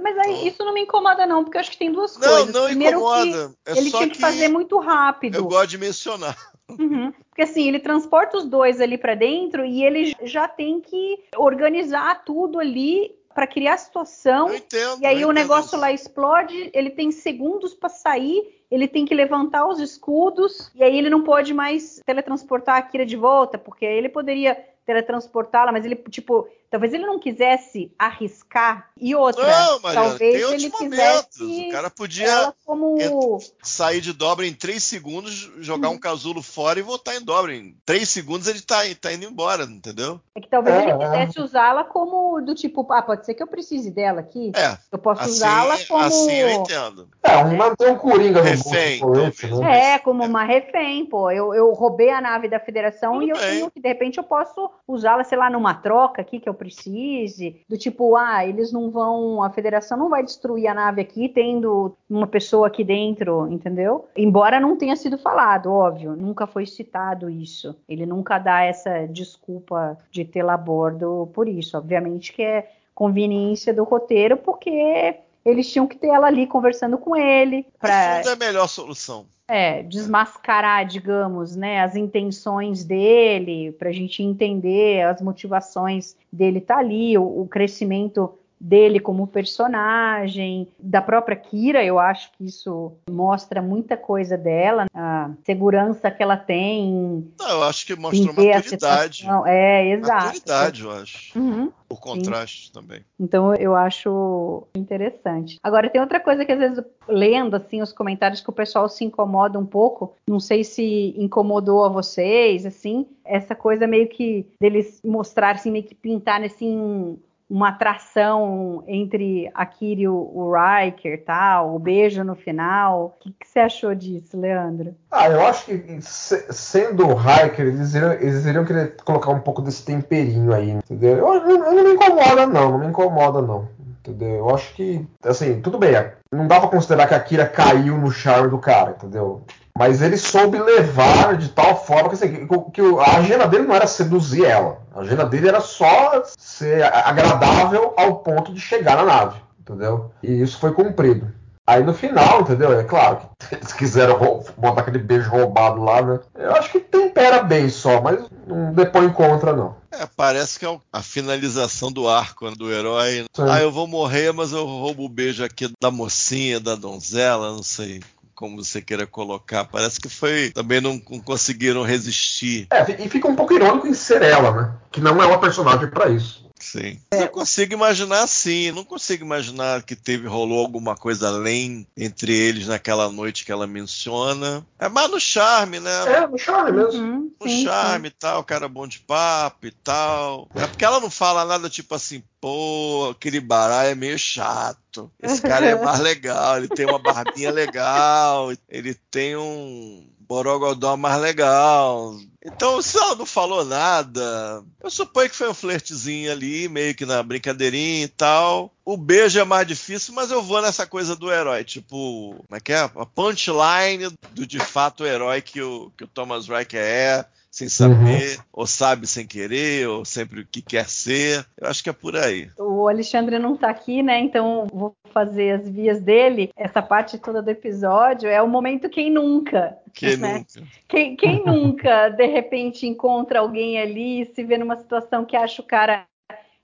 [0.00, 2.54] Mas aí isso não me incomoda, não, porque eu acho que tem duas não, coisas.
[2.54, 3.54] Não, Primeiro incomoda.
[3.64, 5.36] Que é ele tinha que, que, fazer muito rápido.
[5.36, 6.36] Eu gosto de mencionar.
[6.68, 7.12] Uhum.
[7.28, 12.24] Porque assim, ele transporta os dois ali para dentro e ele já tem que organizar
[12.24, 14.48] tudo ali para criar a situação.
[14.48, 15.76] Eu entendo, e aí o negócio isso.
[15.76, 20.96] lá explode, ele tem segundos para sair, ele tem que levantar os escudos, e aí
[20.96, 24.56] ele não pode mais teletransportar a Kira de volta, porque aí ele poderia
[24.86, 28.90] teletransportá-la, mas ele, tipo, talvez ele não quisesse arriscar.
[29.00, 30.78] E outra, não, Mariana, talvez tem ele momentos.
[30.78, 31.68] quisesse.
[31.68, 33.38] O cara podia como...
[33.62, 37.54] sair de dobra em três segundos, jogar um casulo fora e voltar em dobra.
[37.54, 40.20] Em três segundos ele tá, tá indo embora, entendeu?
[40.34, 41.42] É que talvez é, ele quisesse é.
[41.42, 44.52] usá-la como do tipo, ah, pode ser que eu precise dela aqui.
[44.54, 44.76] É.
[44.92, 46.04] Eu posso assim, usá-la como.
[46.04, 47.08] Assim eu entendo.
[47.22, 49.94] É, um manter um coringa no refém, bolso, né?
[49.94, 51.30] É, como uma refém, pô.
[51.30, 54.24] Eu, eu roubei a nave da federação Tudo e eu tenho que, de repente, eu
[54.24, 57.60] posso usá-la, sei lá, numa troca aqui que eu precise.
[57.68, 59.42] Do tipo, ah, eles não vão.
[59.42, 64.08] A federação não vai destruir a nave aqui tendo uma pessoa aqui dentro, entendeu?
[64.16, 66.16] Embora não tenha sido falado, óbvio.
[66.16, 67.74] Nunca foi citado isso.
[67.88, 71.76] Ele nunca dá essa desculpa de tê-la a bordo por isso.
[71.76, 77.14] Obviamente que é conveniência do roteiro, porque eles tinham que ter ela ali conversando com
[77.14, 77.66] ele.
[77.78, 78.20] Pra...
[78.20, 79.26] Isso é a melhor solução.
[79.48, 86.78] É, desmascarar, digamos, né, as intenções dele, para a gente entender as motivações dele tá
[86.78, 93.60] ali, o, o crescimento dele como personagem, da própria Kira, eu acho que isso mostra
[93.60, 97.30] muita coisa dela, a segurança que ela tem.
[97.38, 99.26] Não, eu acho que mostra maturidade.
[99.46, 100.24] É, exato.
[100.26, 101.38] Maturidade, eu acho.
[101.38, 101.72] Uhum.
[101.88, 102.72] O contraste Sim.
[102.72, 103.04] também.
[103.18, 105.58] Então eu acho interessante.
[105.62, 109.04] Agora tem outra coisa que às vezes lendo assim os comentários que o pessoal se
[109.04, 115.00] incomoda um pouco, não sei se incomodou a vocês, assim, essa coisa meio que deles
[115.04, 117.18] mostrarem assim, meio que pintar assim
[117.48, 123.04] uma atração entre a Kiri e o, Riker, tal, o beijo no final.
[123.04, 124.94] O que, que, você achou disso, Leandro?
[125.10, 129.40] Ah, eu acho que se, sendo o Riker, eles iriam, eles iriam querer colocar um
[129.40, 131.18] pouco desse temperinho aí, entendeu?
[131.18, 133.68] Eu, eu, eu não me incomoda, não, não me incomoda, não.
[134.00, 134.36] Entendeu?
[134.36, 135.92] Eu acho que, assim, tudo bem.
[136.30, 139.42] Não dá pra considerar que a Kira caiu no charme do cara, entendeu?
[139.76, 143.86] Mas ele soube levar de tal forma que, assim, que, a agenda dele não era
[143.86, 144.78] seduzir ela.
[144.94, 150.10] A agenda dele era só ser agradável ao ponto de chegar na nave, entendeu?
[150.22, 151.30] E isso foi cumprido.
[151.66, 152.78] Aí no final, entendeu?
[152.78, 156.20] É claro que eles quiseram botar aquele beijo roubado lá, né?
[156.36, 159.74] Eu acho que tempera bem só, mas não depõe contra, não.
[159.90, 163.24] É, parece que é a finalização do arco né, do herói.
[163.34, 163.42] Sim.
[163.50, 167.62] Ah, eu vou morrer, mas eu roubo o beijo aqui da mocinha, da donzela, não
[167.62, 168.00] sei
[168.36, 169.64] como você queira colocar.
[169.64, 170.50] Parece que foi.
[170.50, 172.68] Também não, conseguiram resistir.
[172.70, 174.74] É, e fica um pouco irônico em ser ela, né?
[174.92, 176.45] Que não é uma personagem para isso.
[176.66, 176.98] Sim.
[177.12, 177.22] É.
[177.22, 182.66] Eu consigo imaginar assim, não consigo imaginar que teve, rolou alguma coisa além entre eles
[182.66, 184.66] naquela noite que ela menciona.
[184.76, 185.92] É mais no charme, né?
[186.08, 187.00] É, no charme mesmo.
[187.00, 190.48] Uhum, no sim, charme e tal, o cara bom de papo e tal.
[190.56, 195.10] É porque ela não fala nada tipo assim, pô, aquele baralho é meio chato.
[195.22, 201.20] Esse cara é mais legal, ele tem uma barbinha legal, ele tem um Borogodó mais
[201.20, 202.16] legal.
[202.44, 207.04] Então, se ela não falou nada, eu suponho que foi um flertezinho ali, meio que
[207.04, 208.72] na brincadeirinha e tal.
[208.84, 211.64] O beijo é mais difícil, mas eu vou nessa coisa do herói.
[211.64, 212.78] Tipo, como é que é?
[212.78, 217.26] A punchline do de fato herói que o, que o Thomas Riker é
[217.56, 218.44] sem saber, uhum.
[218.52, 221.42] ou sabe sem querer, ou sempre o que quer ser.
[221.58, 222.50] Eu acho que é por aí.
[222.58, 224.20] O Alexandre não está aqui, né?
[224.20, 226.50] Então vou fazer as vias dele.
[226.54, 229.74] Essa parte toda do episódio é o momento quem nunca.
[229.94, 230.34] Quem né?
[230.34, 230.68] nunca?
[230.86, 235.66] Quem, quem nunca, de repente, encontra alguém ali, se vê numa situação que acha o
[235.66, 236.04] cara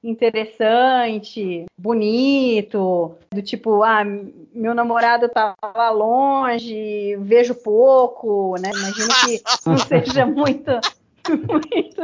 [0.03, 4.03] interessante, bonito, do tipo, ah,
[4.53, 8.71] meu namorado tá lá longe, vejo pouco, né?
[8.75, 10.73] Imagino que não seja muito
[11.31, 12.03] muito.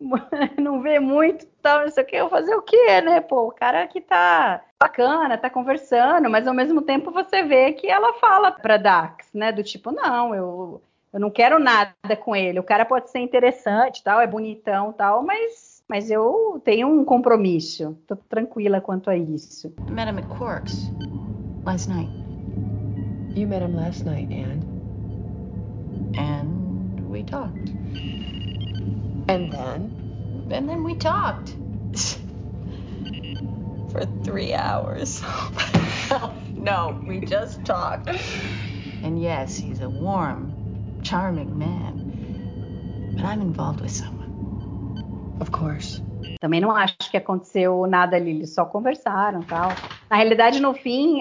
[0.60, 3.20] não vê muito tal, não sei o que, eu fazer o quê, né?
[3.20, 7.86] Pô, o cara que tá bacana, tá conversando, mas ao mesmo tempo você vê que
[7.86, 9.52] ela fala pra Dax, né?
[9.52, 10.82] Do tipo, não, eu,
[11.12, 12.58] eu não quero nada com ele.
[12.58, 17.96] O cara pode ser interessante, tal, é bonitão, tal, mas mas eu tenho um compromisso.
[18.06, 19.72] Tô tranquila quanto a isso.
[19.88, 20.90] I met him at Quarks
[21.64, 22.10] last night.
[23.34, 24.64] You met him last night, and?
[26.16, 27.70] And we talked.
[29.28, 29.90] And then?
[30.50, 31.56] And then we talked.
[33.90, 35.22] For three hours.
[36.56, 38.10] no, we just talked.
[39.02, 43.14] And yes, he's a warm, charming man.
[43.16, 44.17] But I'm involved with someone.
[45.40, 46.02] Of course.
[46.40, 49.70] Também não acho que aconteceu nada ali, eles só conversaram tal.
[50.08, 51.20] Na realidade, no fim,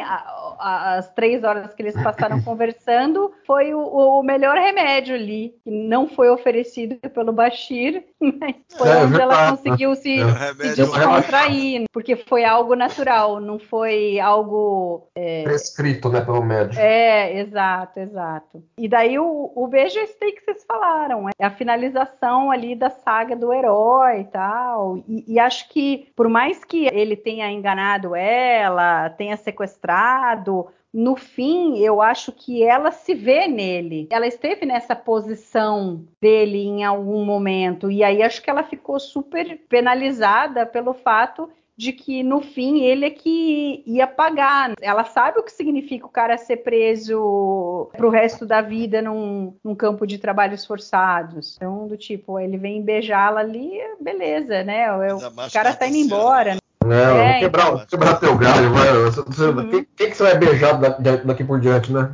[0.60, 6.08] as três horas que eles passaram conversando foi o, o, melhor remédio ali, que não
[6.08, 12.16] foi oferecido pelo Bashir, mas foi é, onde ela conseguiu se, é, se descontrair, porque
[12.16, 16.80] foi algo natural, não foi algo é, prescrito, né, pelo médico.
[16.80, 18.64] É, exato, exato.
[18.78, 22.90] E daí o, o beijo é esse que vocês falaram, é a finalização ali da
[22.90, 24.98] saga do herói e tal.
[25.08, 30.47] E, e acho que por mais que ele tenha enganado ela, tenha sequestrado
[30.94, 34.08] no fim, eu acho que ela se vê nele.
[34.10, 39.60] Ela esteve nessa posição dele em algum momento, e aí acho que ela ficou super
[39.70, 44.74] penalizada pelo fato de que no fim ele é que ia pagar.
[44.82, 49.76] Ela sabe o que significa o cara ser preso pro resto da vida num, num
[49.76, 51.56] campo de trabalhos forçados.
[51.56, 54.92] Então, do tipo, ele vem beijá-la ali, beleza, né?
[55.14, 55.20] O,
[55.54, 56.56] cara tá indo embora.
[56.56, 56.60] Né?
[56.94, 57.86] É, quebrar, então.
[57.86, 58.88] quebrar teu galho, vai.
[58.96, 59.86] Uhum.
[59.96, 62.12] Quem, que você vai beijar daqui por diante, né?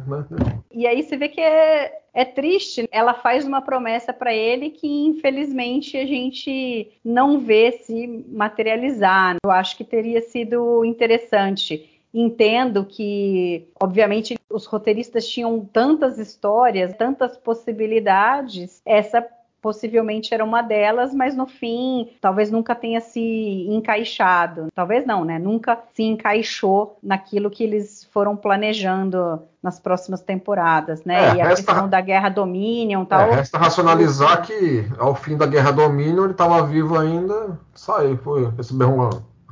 [0.72, 2.88] E aí você vê que é, é triste.
[2.92, 9.36] Ela faz uma promessa para ele que, infelizmente, a gente não vê se materializar.
[9.44, 11.90] Eu acho que teria sido interessante.
[12.14, 18.82] Entendo que, obviamente, os roteiristas tinham tantas histórias, tantas possibilidades.
[18.86, 19.26] Essa
[19.64, 24.68] possivelmente era uma delas, mas no fim talvez nunca tenha se encaixado.
[24.76, 25.40] Talvez não, né?
[25.40, 31.16] Nunca se encaixou naquilo que eles foram planejando nas próximas temporadas, né?
[31.16, 33.22] É, e a resta, questão da guerra Dominion tal.
[33.22, 38.52] É, resta racionalizar que ao fim da guerra Dominion ele estava vivo ainda, saiu, foi
[38.60, 38.76] esse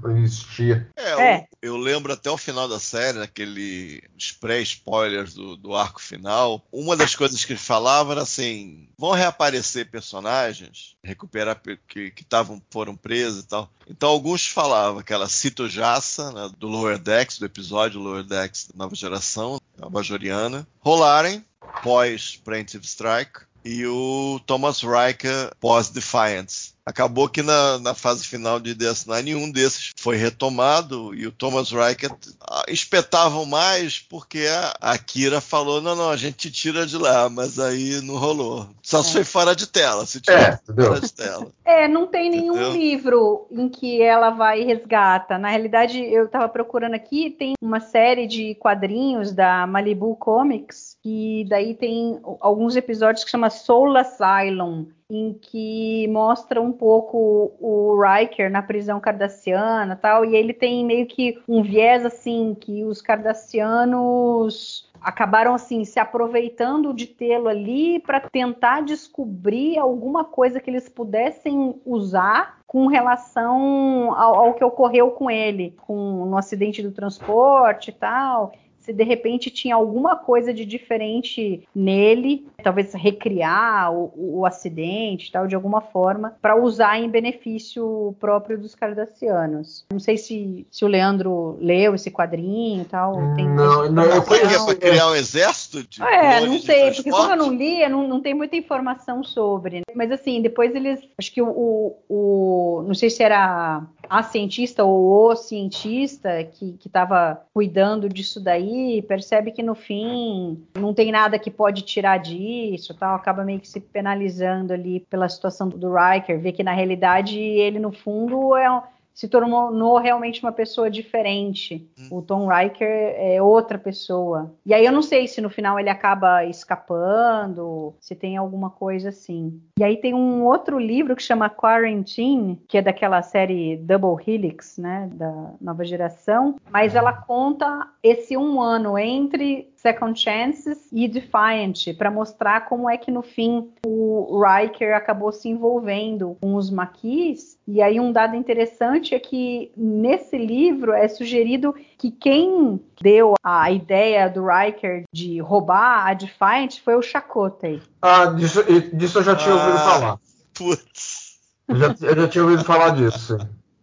[0.01, 0.89] berrão existia.
[0.95, 1.47] É, é.
[1.61, 4.03] Eu, eu, lembro até o final da série, naquele
[4.39, 9.89] pré-spoilers do, do, arco final, uma das coisas que ele falava era assim: vão reaparecer
[9.89, 13.69] personagens, recuperar que estavam foram presos e tal.
[13.87, 18.83] Então alguns falavam aquela Cito Jassa, né, do Lower Decks, do episódio Lower Decks da
[18.83, 21.45] nova geração, a Bajoriana, rolarem
[21.83, 26.73] pós Preemptive Strike e o Thomas Riker pós-Defiance.
[26.85, 31.71] Acabou que na, na, fase final de DS9 nenhum desses foi retomado e o Thomas
[31.71, 32.11] Riker
[32.41, 36.97] ah, espetavam mais porque a, a Kira falou: não, não, a gente te tira de
[36.97, 38.67] lá, mas aí não rolou.
[38.81, 39.03] Só é.
[39.03, 41.47] se foi fora de tela, se tirou é, fora de tela.
[41.63, 42.71] É, não tem nenhum entendeu?
[42.73, 45.37] livro em que ela vai e resgata.
[45.37, 51.45] Na realidade, eu estava procurando aqui, tem uma série de quadrinhos da Malibu Comics, que
[51.47, 58.49] daí tem alguns episódios que chama Soul Asylum em que mostra um pouco o Riker
[58.49, 64.89] na prisão cardassiana tal, e ele tem meio que um viés assim que os cardassianos
[65.01, 71.81] acabaram assim se aproveitando de tê-lo ali para tentar descobrir alguma coisa que eles pudessem
[71.85, 77.93] usar com relação ao, ao que ocorreu com ele, com no acidente do transporte e
[77.93, 85.31] tal se de repente tinha alguma coisa de diferente nele, talvez recriar o, o acidente,
[85.31, 89.85] tal, de alguma forma, para usar em benefício próprio dos cardassianos.
[89.91, 93.13] Não sei se, se o Leandro leu esse quadrinho, tal.
[93.35, 94.65] Tem não, não, eu conheço.
[94.65, 95.87] Para criar um exército?
[95.87, 99.77] De é, não sei, porque como eu não li, não, não tem muita informação sobre.
[99.77, 99.83] Né?
[99.95, 104.83] Mas assim, depois eles, acho que o, o, o não sei se era a cientista
[104.83, 108.70] ou o cientista que estava cuidando disso daí
[109.07, 113.67] percebe que no fim não tem nada que pode tirar disso, tal, acaba meio que
[113.67, 118.69] se penalizando ali pela situação do Riker, vê que na realidade ele no fundo é
[119.13, 121.89] se tornou realmente uma pessoa diferente.
[121.99, 122.17] Hum.
[122.17, 124.53] O Tom Riker é outra pessoa.
[124.65, 129.09] E aí eu não sei se no final ele acaba escapando, se tem alguma coisa
[129.09, 129.61] assim.
[129.77, 134.77] E aí tem um outro livro que chama Quarantine, que é daquela série Double Helix,
[134.77, 141.95] né, da nova geração, mas ela conta esse um ano entre Second Chances e Defiant,
[141.97, 147.57] para mostrar como é que no fim o Riker acabou se envolvendo com os maquis.
[147.67, 153.71] E aí um dado interessante é que nesse livro é sugerido que quem deu a
[153.71, 157.81] ideia do Riker de roubar a Defiant foi o Chakotay.
[158.03, 158.63] Ah, disso,
[158.93, 160.19] disso eu já tinha ouvido ah, falar.
[160.53, 161.39] Putz.
[161.67, 163.37] Eu já, eu já tinha ouvido falar disso.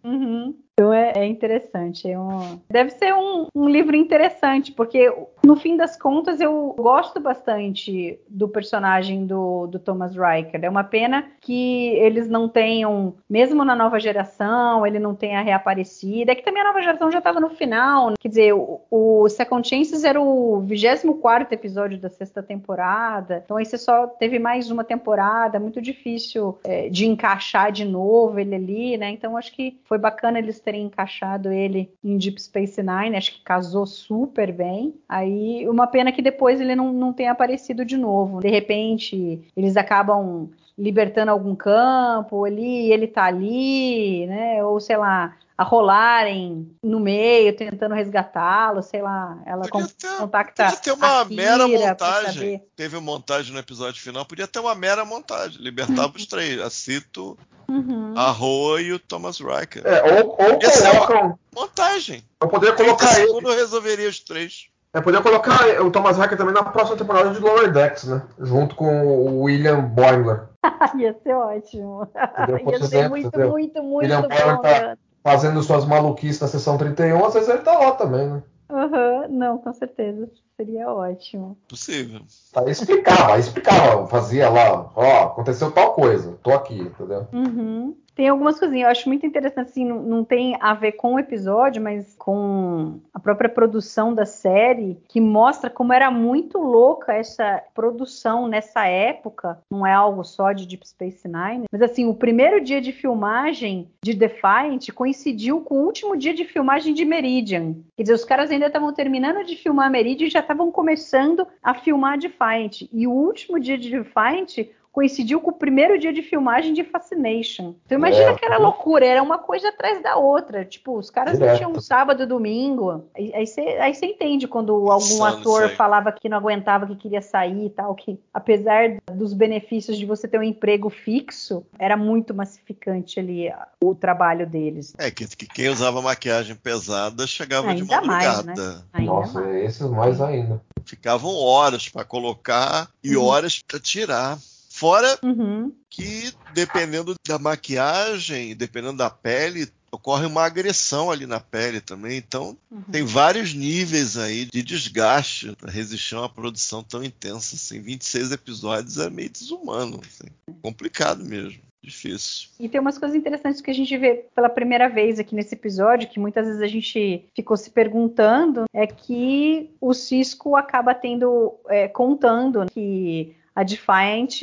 [0.04, 0.54] Uhum.
[0.78, 2.08] Então é, é interessante.
[2.08, 2.60] É um...
[2.70, 5.12] Deve ser um, um, livro interessante, porque
[5.48, 10.62] no fim das contas eu gosto bastante do personagem do, do Thomas Riker.
[10.62, 16.30] É uma pena que eles não tenham, mesmo na nova geração, ele não tenha reaparecido.
[16.30, 18.10] É que também a nova geração já estava no final.
[18.10, 18.16] Né?
[18.20, 23.40] Quer dizer, o, o Second Chances era o 24 episódio da sexta temporada.
[23.42, 25.58] Então aí você só teve mais uma temporada.
[25.58, 29.12] Muito difícil é, de encaixar de novo ele ali, né?
[29.12, 33.42] Então acho que foi bacana eles terem encaixado ele em Deep Space Nine, acho que
[33.42, 34.94] casou super bem.
[35.08, 35.37] Aí,
[35.68, 38.40] uma pena que depois ele não, não tenha aparecido de novo.
[38.40, 44.64] De repente, eles acabam libertando algum campo ali, ele tá ali, né?
[44.64, 49.42] Ou sei lá, a rolarem no meio, tentando resgatá-lo, sei lá.
[49.44, 52.62] Ela podia ter, contacta podia ter uma mera montagem.
[52.76, 55.60] Teve uma montagem no episódio final, podia ter uma mera montagem.
[55.60, 56.60] Libertava os três.
[56.60, 57.36] A Cito,
[57.68, 58.14] uhum.
[58.16, 59.84] a Roa e o Thomas Riker.
[59.84, 61.38] É, ou, ou colocam...
[61.52, 62.22] montagem.
[62.40, 63.32] Eu poderia colocar ele.
[63.56, 64.68] Resolveria os três.
[64.94, 68.22] É, poderia colocar o Thomas Riker também na próxima temporada de Lower Decks, né?
[68.40, 70.48] Junto com o William Boimler.
[70.96, 72.08] Ia ser ótimo.
[72.70, 74.62] Ia ser muito, muito, muito, muito William bom.
[74.62, 78.42] Tá, fazendo suas maluquices na sessão 31, às vezes ele tá lá também, né?
[78.70, 80.28] Aham, uhum, não, com certeza.
[80.56, 81.56] Seria ótimo.
[81.68, 82.20] Possível.
[82.56, 87.26] Aí explicava, explicava, fazia lá, ó, aconteceu tal coisa, tô aqui, entendeu?
[87.32, 87.96] Uhum.
[88.18, 91.20] Tem algumas coisinhas, eu acho muito interessante, assim, não, não, tem a ver com o
[91.20, 97.62] episódio, mas com a própria produção da série, que mostra como era muito louca essa
[97.72, 102.60] produção nessa época, não é algo só de Deep Space Nine, mas assim, o primeiro
[102.60, 107.76] dia de filmagem de Defiant coincidiu com o último dia de filmagem de Meridian.
[107.96, 111.72] Quer dizer, os caras ainda estavam terminando de filmar Meridian e já estavam começando a
[111.72, 112.82] filmar Defiant.
[112.92, 117.74] E o último dia de Defiant coincidiu com o primeiro dia de filmagem de Fascination.
[117.86, 120.64] Então imagina é, que era loucura, era uma coisa atrás da outra.
[120.64, 121.50] Tipo, os caras direto.
[121.50, 123.04] não tinham um sábado e domingo.
[123.14, 127.70] Aí você aí entende quando algum ator falava que não aguentava, que queria sair e
[127.70, 133.52] tal, que apesar dos benefícios de você ter um emprego fixo, era muito massificante ali
[133.82, 134.94] o trabalho deles.
[134.98, 138.54] É, que, que quem usava maquiagem pesada chegava ainda de madrugada.
[138.54, 139.00] Mais, né?
[139.00, 139.64] Nossa, mais.
[139.64, 140.60] esses mais ainda.
[140.84, 143.24] Ficavam horas para colocar e uhum.
[143.24, 144.38] horas para tirar.
[144.78, 145.72] Fora uhum.
[145.90, 152.16] que, dependendo da maquiagem, dependendo da pele, ocorre uma agressão ali na pele também.
[152.16, 152.82] Então, uhum.
[152.82, 157.56] tem vários níveis aí de desgaste para resistir a uma produção tão intensa.
[157.56, 157.80] Assim.
[157.80, 160.00] 26 episódios é meio desumano.
[160.00, 160.30] Assim.
[160.62, 161.58] Complicado mesmo.
[161.82, 162.50] Difícil.
[162.60, 166.08] E tem umas coisas interessantes que a gente vê pela primeira vez aqui nesse episódio,
[166.08, 171.88] que muitas vezes a gente ficou se perguntando, é que o Cisco acaba tendo, é,
[171.88, 174.38] contando que a Defiant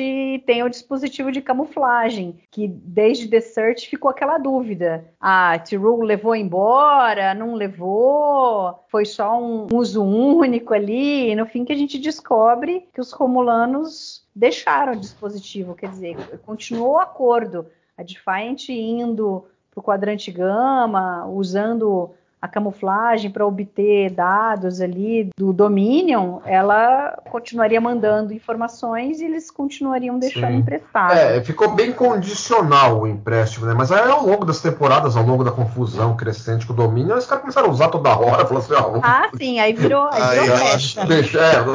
[0.45, 5.05] tem o dispositivo de camuflagem, que desde The Search ficou aquela dúvida.
[5.21, 11.31] A Tyrell levou embora, não levou, foi só um uso único ali.
[11.31, 16.17] E no fim que a gente descobre que os romulanos deixaram o dispositivo, quer dizer,
[16.45, 17.67] continuou o acordo.
[17.97, 22.11] A Defiant indo para o quadrante gama, usando
[22.45, 30.19] a camuflagem para obter dados ali do Dominion, ela continuaria mandando informações e eles continuariam
[30.19, 30.57] deixando Sim.
[30.57, 31.13] emprestado.
[31.13, 33.73] É, ficou bem condicional o empréstimo, né?
[33.75, 37.25] Mas aí ao longo das temporadas, ao longo da confusão crescente com o domínio, os
[37.25, 40.39] caras começaram a usar toda hora, falaram assim, ah, Ah, sim, aí virou, aí Aí
[40.41, 41.05] virou festa.
[41.07, 41.65] deixar,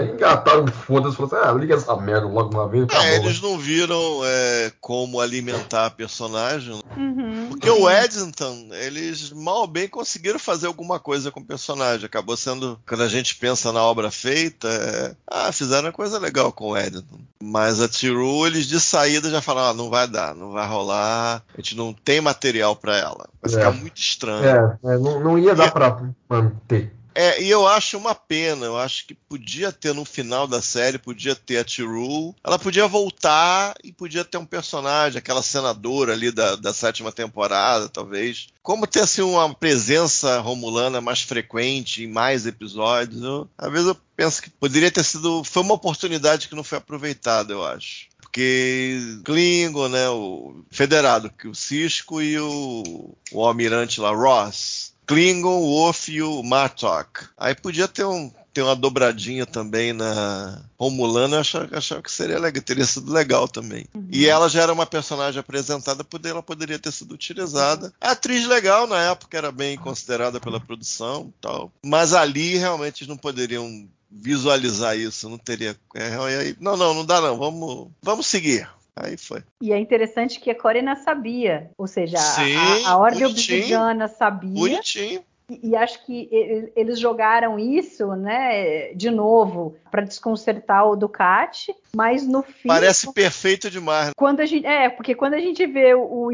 [0.00, 3.40] é, engataram foda-se, falaram assim, ah, liga essa merda logo uma vez, tá É, eles
[3.42, 6.76] não viram é, como alimentar a personagem.
[6.76, 6.82] né?
[6.96, 7.46] Uhum.
[7.50, 12.06] Porque o Eddington, eles mal ou bem conseguiram fazer alguma coisa com o personagem.
[12.06, 16.52] Acabou sendo, quando a gente pensa na obra feita, é, ah, fizeram uma coisa legal
[16.52, 17.20] com o Eddington.
[17.42, 21.42] Mas a Tiru, eles de saída já falaram, ah, não vai dar, não vai rolar,
[21.52, 23.28] a gente não tem material pra ela.
[23.42, 23.56] Vai É.
[23.56, 24.44] ficar muito estranho.
[24.44, 26.94] É, é, não, não ia dar pra manter.
[27.14, 28.66] É, e eu acho uma pena.
[28.66, 32.34] Eu acho que podia ter no final da série, podia ter a T-Rule.
[32.42, 37.88] Ela podia voltar e podia ter um personagem, aquela senadora ali da, da sétima temporada,
[37.88, 38.48] talvez.
[38.62, 43.22] Como ter assim, uma presença romulana mais frequente em mais episódios.
[43.22, 45.42] Eu, às vezes eu penso que poderia ter sido.
[45.44, 48.12] Foi uma oportunidade que não foi aproveitada, eu acho.
[48.20, 54.91] Porque Klingon, né, o Federado, que o Cisco e o, o almirante lá, Ross.
[55.06, 57.26] Klingon, o Worf e o Martok.
[57.36, 62.38] Aí podia ter, um, ter uma dobradinha também na Romulana, eu achava, achava que seria
[62.38, 63.86] legal, teria sido legal também.
[64.10, 67.92] E ela já era uma personagem apresentada, ela poderia ter sido utilizada.
[68.00, 71.72] A atriz legal na época, era bem considerada pela produção tal.
[71.84, 75.76] Mas ali realmente eles não poderiam visualizar isso, não teria.
[75.94, 78.68] é, não, não, não dá não, vamos, vamos seguir.
[78.96, 79.42] Aí foi.
[79.60, 83.24] E é interessante que a Corina sabia, ou seja, a- Sim, a, a Ordem.
[83.26, 84.52] Obsidiana sabia.
[84.54, 85.22] Bonitinho.
[85.50, 86.28] E, e acho que
[86.76, 92.68] eles jogaram isso, né, de novo, para desconcertar o Ducati, mas no fim.
[92.68, 94.06] Parece perfeito demais.
[94.08, 94.12] né?
[94.16, 96.30] Quando a gente, é, porque quando a gente vê o,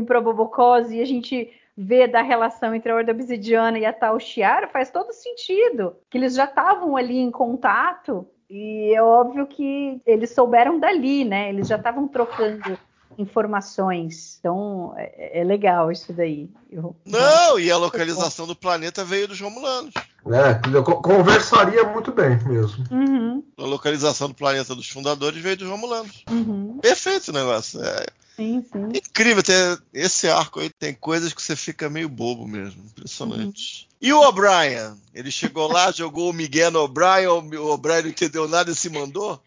[0.48, 4.66] Cause e a gente vê da relação entre a Ordem Obsidiana e a Tal Shiara,
[4.66, 5.94] faz todo sentido.
[6.10, 11.48] Que eles já estavam ali em contato e é óbvio que eles souberam dali, né?
[11.50, 12.78] Eles já estavam trocando
[13.18, 14.36] informações.
[14.38, 16.48] Então é, é legal isso daí.
[16.70, 19.94] Eu- Não, e a localização do planeta veio dos Romulanos.
[20.26, 22.84] É, conversaria muito bem mesmo.
[22.90, 26.24] Uhum, A localização do planeta dos fundadores veio dos Romulanos.
[26.30, 26.78] uhum.
[26.82, 27.80] Perfeito o negócio.
[27.82, 28.06] É
[28.38, 28.88] Sim, sim.
[28.94, 30.70] incrível ter esse arco aí.
[30.78, 32.80] Tem coisas que você fica meio bobo mesmo.
[32.84, 33.88] Impressionante.
[33.90, 33.96] Uhum.
[34.00, 34.94] E o O'Brien?
[35.12, 38.88] Ele chegou lá, jogou o Miguel no O'Brien, o O'Brien não entendeu nada e se
[38.88, 39.42] mandou?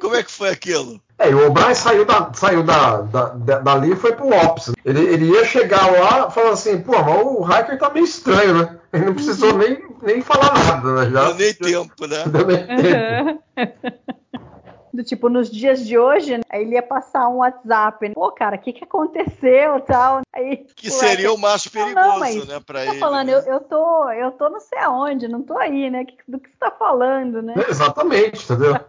[0.00, 1.00] Como é que foi aquilo?
[1.16, 4.72] É, e o O'Brien saiu, da, saieu da, da, da- dali e foi pro Ops.
[4.84, 8.78] Ele, ele ia chegar lá falando assim, pô, mas o Hiker tá meio estranho, né?
[8.92, 11.10] Ele não precisou nem, nem falar nada, né?
[11.12, 12.24] Já, Deu nem tempo, né?
[12.26, 13.44] deu nem tempo.
[14.94, 18.08] Do tipo, nos dias de hoje, né, aí ele ia passar um WhatsApp.
[18.08, 18.14] Né?
[18.14, 20.20] Pô, cara, o que, que aconteceu tal?
[20.32, 23.00] Aí, Que o seria o mais Não, perigoso, não, mas né, pra Tá ele.
[23.00, 23.32] falando, né?
[23.34, 26.04] eu, eu tô, eu tô não sei aonde, não tô aí, né?
[26.04, 27.54] Que- Do que você tá falando, né?
[27.68, 28.76] Exatamente, entendeu?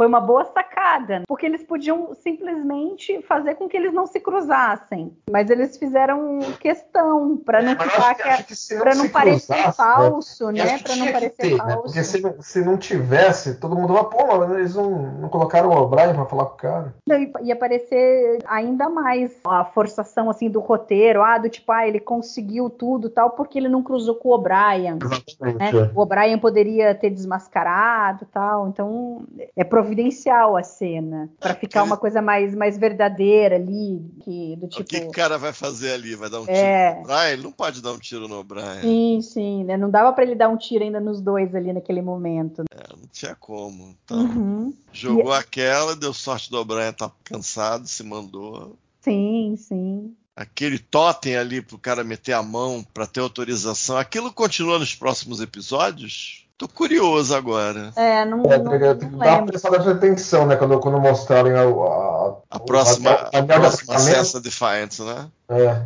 [0.00, 1.24] Foi uma boa sacada, né?
[1.28, 7.36] porque eles podiam simplesmente fazer com que eles não se cruzassem, mas eles fizeram questão
[7.36, 10.78] para não Mas ficar que- que se não para parecer cruzasse, falso, Eu né?
[10.78, 11.58] que Para não parecer ter, né?
[11.58, 11.82] falso.
[11.82, 14.90] Porque se, se não tivesse, todo mundo vai, pô, mas eles não,
[15.20, 16.94] não colocaram o O'Brien pra falar com o cara.
[17.06, 22.00] Ia- Ia parecer ainda mais a forçação assim do roteiro, ah, do tipo, ah, ele
[22.00, 24.94] conseguiu tudo tal, porque ele não cruzou com o O'Brien.
[25.40, 25.56] Né?
[25.60, 25.90] é.
[25.94, 29.24] O O'Brien poderia ter desmascarado tal, então
[29.54, 29.62] é
[29.94, 34.84] providencial a cena para ficar uma coisa mais, mais verdadeira ali, que do O tipo.
[34.84, 36.14] que, que o cara vai fazer ali?
[36.14, 36.92] Vai dar um É.
[36.94, 37.32] tiro no O'Brien?
[37.32, 38.80] Ele não pode dar um tiro no O'Brien.
[38.82, 39.76] Sim, sim, né?
[39.76, 42.62] Não dava para ele dar um tiro ainda nos dois ali naquele momento.
[42.72, 43.94] É, não tinha como.
[44.04, 44.74] Então, Uhum.
[44.92, 48.76] jogou aquela, deu sorte do O'Brien tá cansado, se mandou.
[49.00, 50.14] Sim, sim.
[50.36, 55.40] Aquele totem ali pro cara meter a mão pra ter autorização, aquilo continua nos próximos
[55.40, 56.46] episódios?
[56.60, 57.90] Tô curioso agora.
[57.96, 60.56] É, não, É, não, não tem que dar uma prestada de atenção, né?
[60.56, 65.02] Quando, quando mostrarem a, a, A próxima, a- a a- a- próxima a- Cessa Defiance,
[65.02, 65.26] né?
[65.48, 65.80] É.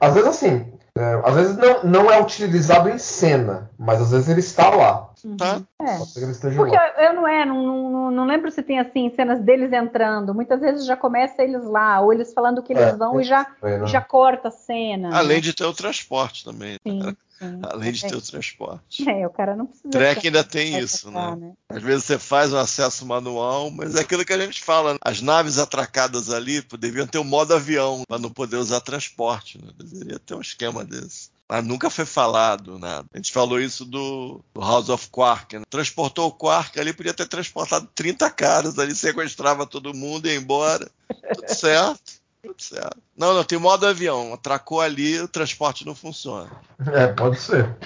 [0.00, 0.66] Às vezes assim,
[0.98, 5.10] é, às vezes não, não é utilizado em cena, mas às vezes ele está lá.
[5.38, 5.60] Tá?
[5.80, 5.98] É.
[6.56, 10.34] Porque eu, eu não é, não, não, não lembro se tem assim cenas deles entrando.
[10.34, 13.46] Muitas vezes já começa eles lá, ou eles falando que eles É, vão e já,
[13.62, 13.86] é, né?
[13.86, 15.16] já corta a cena.
[15.16, 15.42] Além né?
[15.42, 16.78] de ter o transporte também.
[16.84, 17.60] Sim, sim.
[17.62, 19.08] Além de ter o transporte.
[19.08, 19.90] É, o cara não precisa.
[19.90, 21.52] Trek ainda tem isso, tocar, né?
[21.68, 24.94] Às vezes você faz um acesso manual, mas é aquilo que a gente fala.
[24.94, 24.98] né?
[25.02, 29.58] As naves atracadas ali deviam ter um modo avião para não poder usar transporte.
[29.58, 29.70] Né?
[29.76, 31.30] Deveria ter um esquema desse.
[31.48, 33.06] Mas nunca foi falado nada.
[33.14, 35.56] A gente falou isso do, do House of Quark.
[35.56, 35.62] Né?
[35.70, 40.36] Transportou o Quark ali, podia ter transportado 30 caras ali, sequestrava todo mundo e ia
[40.36, 40.90] embora.
[41.34, 42.25] Tudo certo.
[42.46, 42.88] Pode ser.
[43.16, 44.32] Não, não, tem modo avião.
[44.34, 46.48] Atracou ali, o transporte não funciona.
[46.92, 47.76] É, pode ser.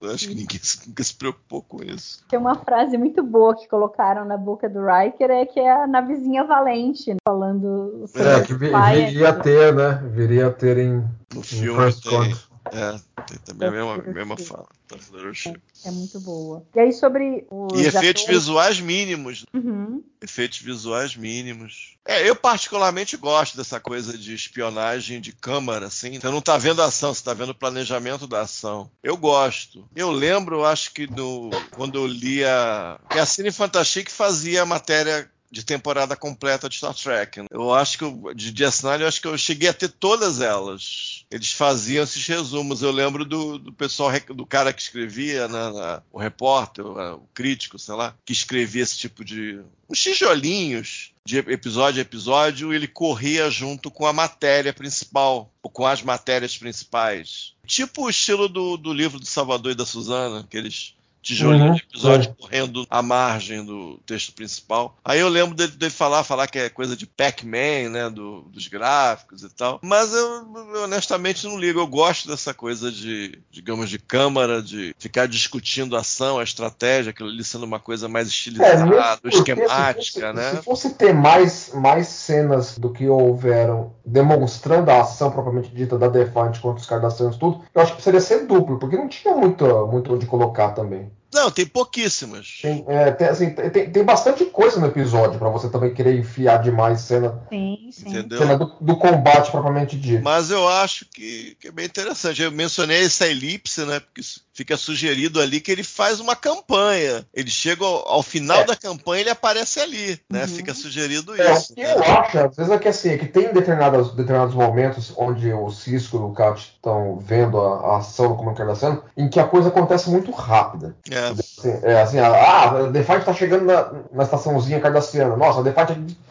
[0.00, 2.22] Eu acho que ninguém se, nunca se preocupou com isso.
[2.28, 5.86] Tem uma frase muito boa que colocaram na boca do Riker, é que é a
[5.86, 7.16] navezinha valente, né?
[7.26, 10.02] falando sobre É, que vi- viria a ter, né?
[10.12, 10.98] Viria a ter em,
[11.32, 12.36] No em filme First tem.
[12.72, 14.66] É, tem também a mesma, mesma fala.
[14.88, 16.64] Passenger É muito boa.
[16.74, 19.44] E aí sobre os E efeitos atores- visuais mínimos.
[19.52, 20.02] Uhum.
[20.22, 21.96] Efeitos visuais mínimos.
[22.04, 26.18] É, eu particularmente gosto dessa coisa de espionagem de câmara, assim.
[26.20, 28.88] Você não tá vendo a ação, você tá vendo o planejamento da ação.
[29.02, 29.88] Eu gosto.
[29.94, 32.98] Eu lembro, acho que no, quando eu lia.
[33.10, 37.40] Que a Cine Fantastique fazia a matéria de temporada completa de Star Trek.
[37.40, 37.46] né?
[37.50, 41.24] Eu acho que eu, de DS9, eu acho que eu cheguei a ter todas elas.
[41.30, 42.82] Eles faziam esses resumos.
[42.82, 47.78] Eu lembro do, do pessoal, do cara que escrevia, né, na- o repórter, o, crítico,
[47.78, 49.60] sei lá, que escrevia esse tipo de.
[49.88, 55.84] uns tijolinhos de episódio a episódio, ele corria junto com a matéria principal, ou com
[55.84, 57.52] as matérias principais.
[57.66, 60.94] Tipo o estilo do, do livro do Salvador e da Suzana, aqueles
[61.26, 62.34] tijolinhos Uhum, de episódio é.
[62.42, 64.96] correndo à margem do texto principal.
[65.04, 68.68] Aí eu lembro dele, dele falar, falar que é coisa de Pac-Man, né, do- dos
[68.68, 69.78] gráficos e tal.
[69.82, 71.80] Mas eu, eu honestamente não ligo.
[71.80, 77.10] Eu gosto dessa coisa de, digamos, de câmara, de ficar discutindo a ação, a estratégia,
[77.10, 80.50] aquilo ali sendo uma coisa mais É, estilizada, porque esquemática, se fosse, né?
[80.50, 86.08] Se fosse ter mais, mais cenas do que houveram demonstrando a ação propriamente dita da
[86.08, 89.34] Defiant contra os Cardassianos e tudo, eu acho que precisaria ser duplo, porque não tinha
[89.34, 91.10] muito, muito onde colocar também.
[91.32, 92.58] Não, tem pouquíssimas.
[92.62, 96.58] Tem, é, tem, assim, tem, tem bastante coisa no episódio pra você também querer enfiar
[96.58, 98.10] demais cena, Sim, sim.
[98.10, 100.22] Cena do, do combate propriamente dito.
[100.22, 102.42] Mas eu acho que, que é bem interessante.
[102.42, 104.00] Eu mencionei essa elipse, né?
[104.00, 107.26] Porque isso fica sugerido ali que ele faz uma campanha.
[107.34, 108.64] Ele chega ao, ao final É.
[108.64, 110.42] da campanha ele aparece ali, né?
[110.42, 110.48] Uhum.
[110.48, 111.74] Fica sugerido É, isso.
[111.76, 111.92] né?
[111.92, 115.70] eu acho, às vezes, é que assim, é que tem determinados, determinados momentos onde o
[115.70, 119.44] Cisco e o Cat estão vendo a, a ação do Comando Cardassiano, em que a
[119.46, 120.96] coisa acontece muito rápida.
[121.10, 121.18] É.
[121.28, 125.36] Assim, é assim, ah, a Defiant tá chegando na, na estaçãozinha cardassiana.
[125.36, 125.90] Nossa, a Defiant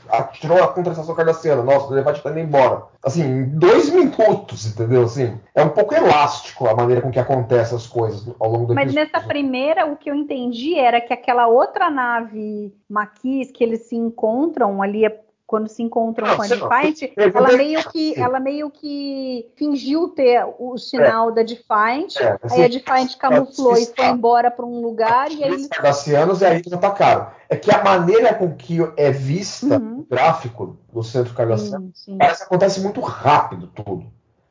[0.10, 1.64] atirou a contra-estação cardassiana.
[1.64, 2.84] Nossa, a Defiant tá indo embora.
[3.04, 5.04] Assim, em dois minutos, entendeu?
[5.04, 8.74] Assim, é um pouco elástico a maneira com que acontecem as coisas ao longo do
[8.74, 9.12] Mas episódio.
[9.14, 13.96] nessa primeira, o que eu entendi era que aquela outra nave Maquis que eles se
[13.96, 15.06] encontram ali,
[15.48, 20.44] quando se encontram Não, com a Defiant, ela meio que ela meio que fingiu ter
[20.58, 24.66] o sinal da Defiant, É, assim, aí a Defiant camuflou e está- foi embora para
[24.66, 27.28] um lugar e aí Os eles cardassianos e aí eles atacaram.
[27.48, 30.00] É que a maneira com que é vista Uhum.
[30.00, 34.06] o gráfico do centro cardassiano parece que acontece muito rápido tudo.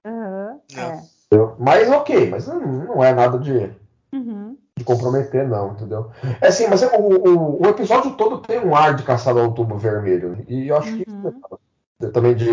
[0.04, 0.80] Aham, É.
[0.80, 1.02] é.
[1.26, 1.56] entendeu?
[1.58, 3.72] Mas ok, mas não, não é nada de,
[4.12, 4.56] Uhum.
[4.76, 6.10] De comprometer, não, entendeu?
[6.40, 9.52] É assim, mas é- o, o, o episódio todo tem um ar de caçado ao
[9.52, 10.30] tubo vermelho.
[10.30, 10.44] né?
[10.48, 11.28] E eu acho que Uhum.
[11.28, 11.60] isso
[12.02, 12.46] é também de.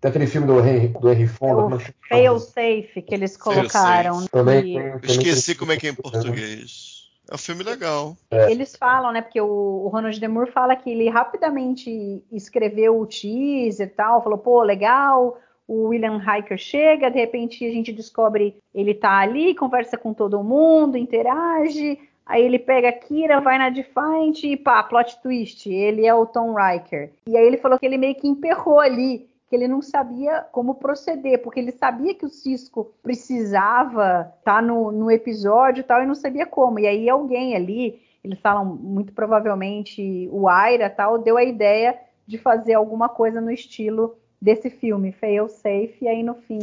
[0.00, 1.52] Tem aquele filme do Henry, do Henry Fonda.
[1.52, 1.94] É o como é que?
[2.08, 4.20] Fail safe que eles colocaram.
[4.20, 4.26] né?
[4.30, 6.92] Também que- tem- também esqueci tem- como é que é em português.
[7.30, 8.16] É um filme legal.
[8.30, 9.22] Eles falam, né?
[9.22, 14.38] Porque o, o Ronald Demur fala que ele rapidamente escreveu o teaser e tal, falou,
[14.38, 15.38] pô, legal.
[15.66, 20.42] O William Hiker chega, de repente a gente descobre ele tá ali, conversa com todo
[20.42, 21.98] mundo, interage.
[22.24, 25.68] Aí ele pega a Kira, vai na Defiant e pá, plot twist.
[25.68, 27.12] Ele é o Tom Riker.
[27.26, 30.76] E aí ele falou que ele meio que emperrou ali, que ele não sabia como
[30.76, 36.06] proceder, porque ele sabia que o Cisco precisava estar no, no episódio e tal, e
[36.06, 36.78] não sabia como.
[36.78, 42.38] E aí alguém ali, eles falam muito provavelmente o Aira tal, deu a ideia de
[42.38, 46.58] fazer alguma coisa no estilo desse filme, Fail Safe, e aí no fim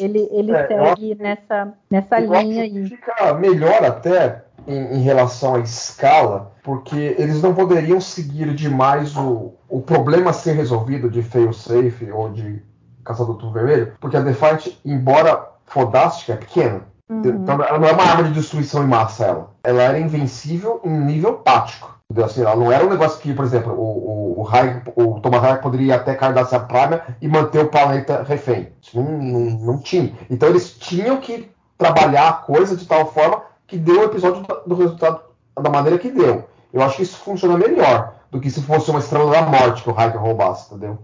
[0.00, 2.88] ele, ele É, eu segue nessa, nessa Eu acho linha que aí.
[2.88, 9.52] fica melhor até em, em relação à escala, porque eles não poderiam seguir demais o,
[9.68, 12.62] o problema a ser resolvido de fail safe ou de
[13.04, 16.82] caçador do tubo vermelho, porque a Defiant, embora fodástica, é pequena.
[17.08, 17.20] Uhum.
[17.24, 19.50] Então ela não é uma arma de destruição em massa, ela.
[19.62, 21.99] Ela era invencível em nível tático.
[22.10, 22.24] Entendeu?
[22.24, 25.44] Assim, ela não era um negócio que, por exemplo, o, o, o, Hayek- o Thomas
[25.44, 28.72] Hayek poderia até Cardassia Prime e manter o planeta refém.
[28.82, 30.12] Isso não, não, não tinha.
[30.28, 34.60] Então eles tinham que trabalhar a coisa de tal forma que deu o episódio do,
[34.66, 35.20] do resultado
[35.60, 36.44] da maneira que deu.
[36.72, 39.90] Eu acho que isso funciona melhor do que se fosse uma estrela da morte que
[39.90, 40.98] o Hayek roubasse, entendeu?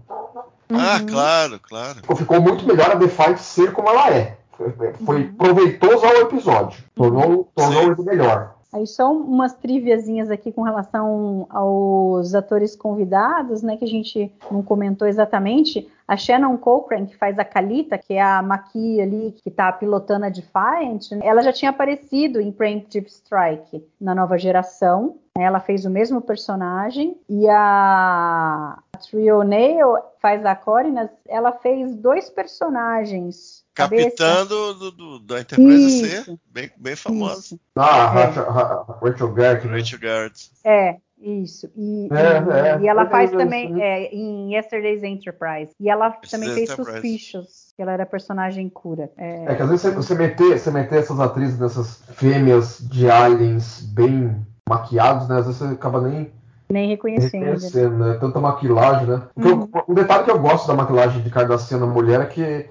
[0.69, 1.05] Ah, Uhum.
[1.07, 1.95] claro, claro.
[1.95, 4.35] Ficou, ficou muito melhor a Defiant ser como ela é.
[4.57, 4.71] Foi,
[5.05, 5.33] foi Uhum.
[5.35, 6.83] proveitoso ao episódio.
[6.93, 7.91] Tornou, tornou Sim.
[7.91, 8.55] ele melhor.
[8.77, 14.61] Aí só umas triviazinhas aqui com relação aos atores convidados, né, que a gente não
[14.61, 15.89] comentou exatamente.
[16.07, 20.25] A Shannon Cochran, que faz a Kalita, que é a Maki ali, que tá pilotando
[20.25, 25.15] a Defiant, né, ela já tinha aparecido em Preemptive Strike na nova geração.
[25.35, 27.17] Ela fez o mesmo personagem.
[27.27, 28.77] E a
[29.09, 33.65] Trio Nail faz a Corinas, ela fez dois personagens.
[33.77, 37.59] Capitã do, do, da Enterprise C, bem, bem famosa.
[37.75, 38.23] Ah, É.
[38.25, 39.67] Rachel, Ra- Rachel Garrett.
[39.67, 39.77] né?
[39.77, 40.51] Rachel Garrett.
[40.63, 41.69] É, isso.
[41.75, 42.81] E, É, e- é.
[42.81, 45.71] e ela Eu faz também é, em Yesterday's Enterprise.
[45.79, 46.91] E ela também fez Enterprise.
[47.01, 49.11] Suspicious, que ela era personagem cura.
[49.17, 53.09] É, É que às vezes você, você meter, você meter essas atrizes nessas fêmeas de
[53.09, 54.35] aliens bem
[54.67, 55.37] maquiados, né?
[55.39, 56.31] Às vezes você acaba nem
[56.69, 57.41] nem reconhecendo.
[57.41, 57.51] né?
[57.51, 58.17] reconhecendo, né?
[58.19, 59.21] Tanta maquilagem, né?
[59.35, 62.41] O que eu- um detalhe que eu gosto da maquilagem de Cardassiana mulher é que
[62.43, 62.67] é,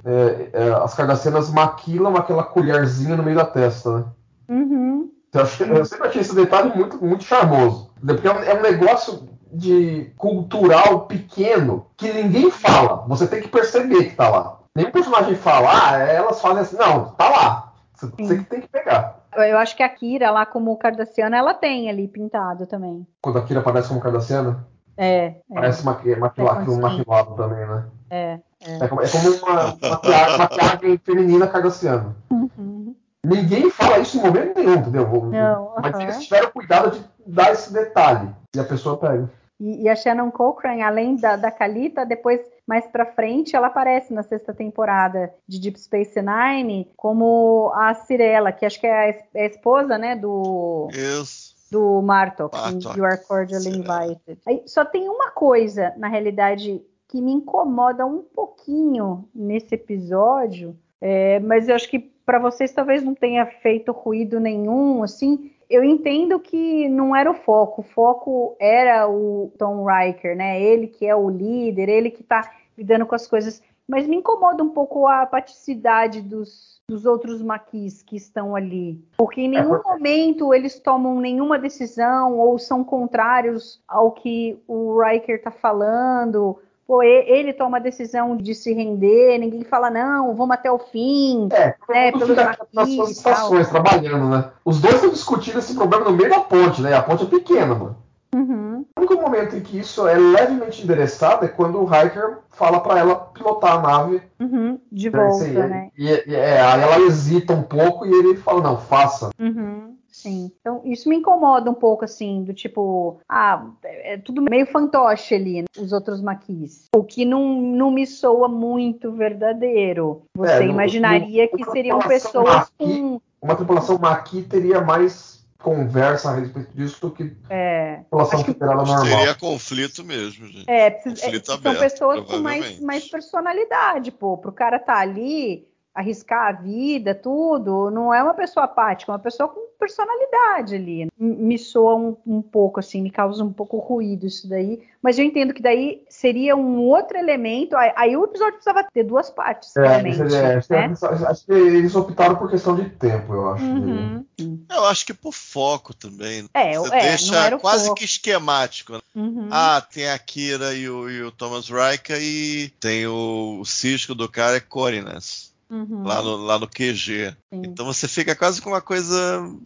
[0.52, 4.05] é, as Cardassianas maquilam aquela colherzinha no meio da testa, né?
[4.48, 5.10] Uhum.
[5.32, 7.90] Eu, achei- eu sempre achei esse detalhe muito, muito charmoso.
[8.05, 13.05] Porque é um, é um negócio de cultural pequeno que ninguém fala.
[13.09, 14.59] Você tem que perceber que tá lá.
[14.74, 16.77] Nenhum personagem fala, ah, elas fazem assim.
[16.77, 17.73] Não, tá lá.
[17.94, 19.20] Você, você que tem que pegar.
[19.37, 23.07] Eu acho que a Kira, lá como Cardassiana, ela tem ali pintado também.
[23.23, 27.85] Quando a Kira aparece como Cardassiana, É, é, parece É, maquilado também, né?
[28.11, 28.85] é, é.
[28.85, 32.17] É como, é como uma maquiagem, maquiagem feminina cardassiana.
[32.31, 32.95] Uhum.
[33.25, 35.07] Ninguém fala isso em momento nenhum, entendeu?
[35.07, 36.03] Não, Mas aham.
[36.05, 38.31] eles tiveram cuidado de dar esse detalhe.
[38.55, 39.29] E a pessoa pega.
[39.59, 44.12] E, e a Shannon Cochrane, além da, da Kalita, depois, mais pra frente, ela aparece
[44.12, 49.24] na sexta temporada de Deep Space Nine como a Cirella, que acho que é a,
[49.34, 51.55] é a esposa, né, do, Isso.
[51.70, 53.68] do Martok, Martok, You Are Cordially.
[53.68, 54.40] Invited.
[54.47, 61.38] Aí, só tem uma coisa, na realidade, que me incomoda um pouquinho nesse episódio, é,
[61.40, 65.52] mas eu acho que para vocês talvez não tenha feito ruído nenhum, assim.
[65.68, 70.60] Eu entendo que não era o foco, o foco era o Tom Riker, né?
[70.60, 73.62] Ele que é o líder, ele que tá lidando com as coisas.
[73.88, 79.01] Mas me incomoda um pouco a apaticidade dos, dos outros maquis que estão ali.
[79.16, 85.43] Porque em nenhum momento eles tomam nenhuma decisão ou são contrários ao que o Riker
[85.43, 86.59] tá falando.
[86.87, 91.49] Pô, ele toma a decisão de se render, ninguém fala, não, vamos até o fim.
[91.51, 92.37] É, né, pelos
[92.73, 94.51] nas suas estações, trabalhando, né?
[94.65, 96.95] Os dois estão discutindo esse problema no meio da ponte, né?
[96.95, 97.97] A ponte é pequena, mano.
[98.35, 98.85] Uhum.
[98.97, 102.99] O único momento em que isso é levemente endereçado é quando o Hiker fala pra
[102.99, 104.23] ela pilotar a nave.
[104.39, 105.89] Uhum, de volta, Assim, né?
[105.97, 109.31] E, e- é, aí ela hesita um pouco e ele fala, não, faça.
[109.41, 110.51] Uhum, sim.
[110.60, 115.34] Então, isso me incomoda um pouco, assim, do tipo, ah, é é tudo meio fantoche
[115.34, 116.86] ali, né, os outros maquis.
[116.94, 120.22] O que não, não me soa muito verdadeiro.
[120.36, 123.20] Você É, no- imaginaria no- que uma seriam pessoas maqui- com.
[123.43, 128.52] Uma tripulação Maqui teria mais conversa a respeito disso do que É, tripulação Acho que-
[128.52, 129.02] federal normal.
[129.05, 130.64] Teria conflito mesmo, gente.
[130.68, 134.38] é, precisa- é, Conflito são aberto, pessoas com mais, mais personalidade, pô.
[134.38, 135.66] Pro cara tá ali,
[135.97, 141.06] arriscar a vida, tudo, não é uma pessoa apática, é uma pessoa com personalidade ali.
[141.18, 145.24] Me soa um, um pouco, assim, me causa um pouco ruído isso daí, mas eu
[145.24, 149.77] entendo que daí seria um outro elemento, aí, aí o episódio precisava ter duas partes,
[149.77, 150.94] É, realmente, é, acho, que- né?
[151.28, 153.64] acho que eles optaram por questão de tempo, eu acho.
[153.64, 154.24] Uhum.
[154.70, 156.43] Eu acho que por foco também.
[156.43, 156.48] né?
[156.55, 157.97] É, Você é, deixa não era o quase foco.
[157.98, 158.93] que esquemático.
[158.93, 159.01] né?
[159.14, 159.48] Uhum.
[159.51, 164.14] Ah, tem a Kira e o, e o Thomas Riker e tem o, o cisco
[164.14, 165.55] do cara é Corinas.
[165.68, 166.05] Uhum.
[166.05, 167.30] Lá no, lá no QG.
[167.52, 167.62] Sim.
[167.64, 169.16] Então você fica quase com uma coisa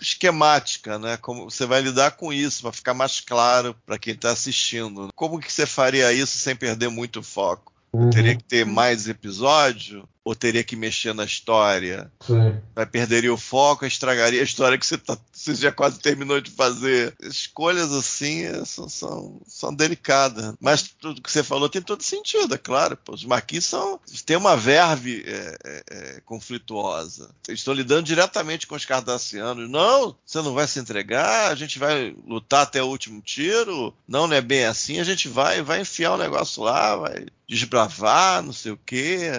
[0.00, 1.16] esquemática, né?
[1.18, 5.08] Como você vai lidar com isso, vai ficar mais claro para quem está assistindo.
[5.14, 7.72] Como que você faria isso sem perder muito foco?
[7.92, 8.10] Uhum.
[8.10, 10.08] Teria que ter mais episódio?
[10.22, 12.12] Ou teria que mexer na história?
[12.20, 12.60] Sim.
[12.74, 16.50] Vai perderia o foco, estragaria a história que você, tá, você já quase terminou de
[16.50, 17.14] fazer.
[17.22, 20.54] Escolhas assim é, são, são, são delicadas.
[20.60, 22.98] Mas tudo que você falou tem todo sentido, é claro.
[22.98, 23.98] Pô, os maquis são.
[24.26, 27.30] Tem uma verve é, é, é, conflituosa.
[27.48, 29.70] Eles estão lidando diretamente com os cardassianos.
[29.70, 33.94] Não, você não vai se entregar, a gente vai lutar até o último tiro.
[34.06, 38.42] Não, não é bem assim, a gente vai, vai enfiar o negócio lá, vai desbravar,
[38.42, 39.30] não sei o quê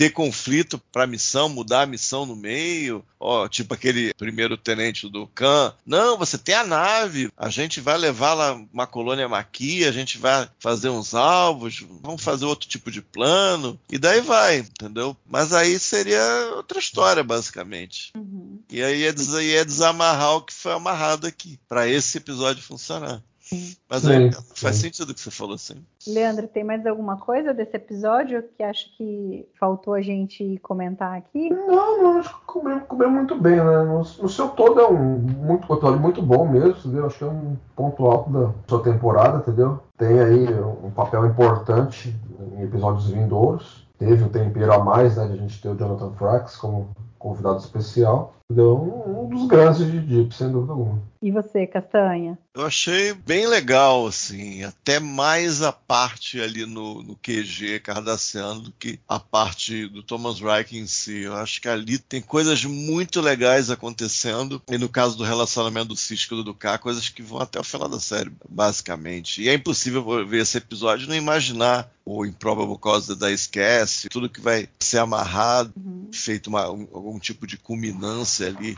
[0.00, 5.06] ter conflito para a missão, mudar a missão no meio, ó, tipo aquele primeiro tenente
[5.10, 5.74] do Khan.
[5.84, 10.16] Não, você tem a nave, a gente vai levar lá uma colônia maqui, a gente
[10.16, 15.14] vai fazer uns alvos, vamos fazer outro tipo de plano, e daí vai, entendeu?
[15.28, 16.22] Mas aí seria
[16.56, 18.10] outra história, basicamente.
[18.16, 18.58] Uhum.
[18.70, 23.22] E aí é, des ia desamarrar o que foi amarrado aqui, para esse episódio funcionar.
[23.88, 24.82] Mas Sim, aí, faz sim.
[24.82, 25.84] sentido o que você falou, assim.
[26.06, 31.50] Leandro, tem mais alguma coisa desse episódio que acha que faltou a gente comentar aqui?
[31.50, 33.84] Não, não, acho que cobriu, cobriu muito bem, né?
[33.84, 37.06] No, no seu todo é um muito, um episódio muito bom mesmo, entendeu?
[37.06, 39.80] Acho que é um ponto alto da sua temporada, entendeu?
[39.96, 40.46] Tem aí
[40.82, 42.14] um papel importante
[42.56, 43.88] em episódios vindouros.
[43.98, 45.26] Teve o tempero a mais, né?
[45.26, 48.34] De a gente ter o Jonathan Frakes como convidado especial.
[48.50, 51.02] Um, dos grandes de Deep, sem dúvida alguma.
[51.22, 52.38] E você, Castanha?
[52.54, 58.72] Eu achei bem legal, assim, até mais a parte ali no, no QG cardassiano do
[58.72, 61.20] que a parte do Thomas Reich em si.
[61.20, 65.96] Eu acho que ali tem coisas muito legais acontecendo, e no caso do relacionamento do
[65.96, 69.42] Cisco e do Duká, coisas que vão até o final da série, basicamente.
[69.42, 74.28] E é impossível ver esse episódio e não imaginar o Improbable Cause da Esquece, tudo
[74.28, 76.10] que vai ser amarrado, uhum.
[76.12, 78.76] feito uma, um, algum tipo de culminância ali.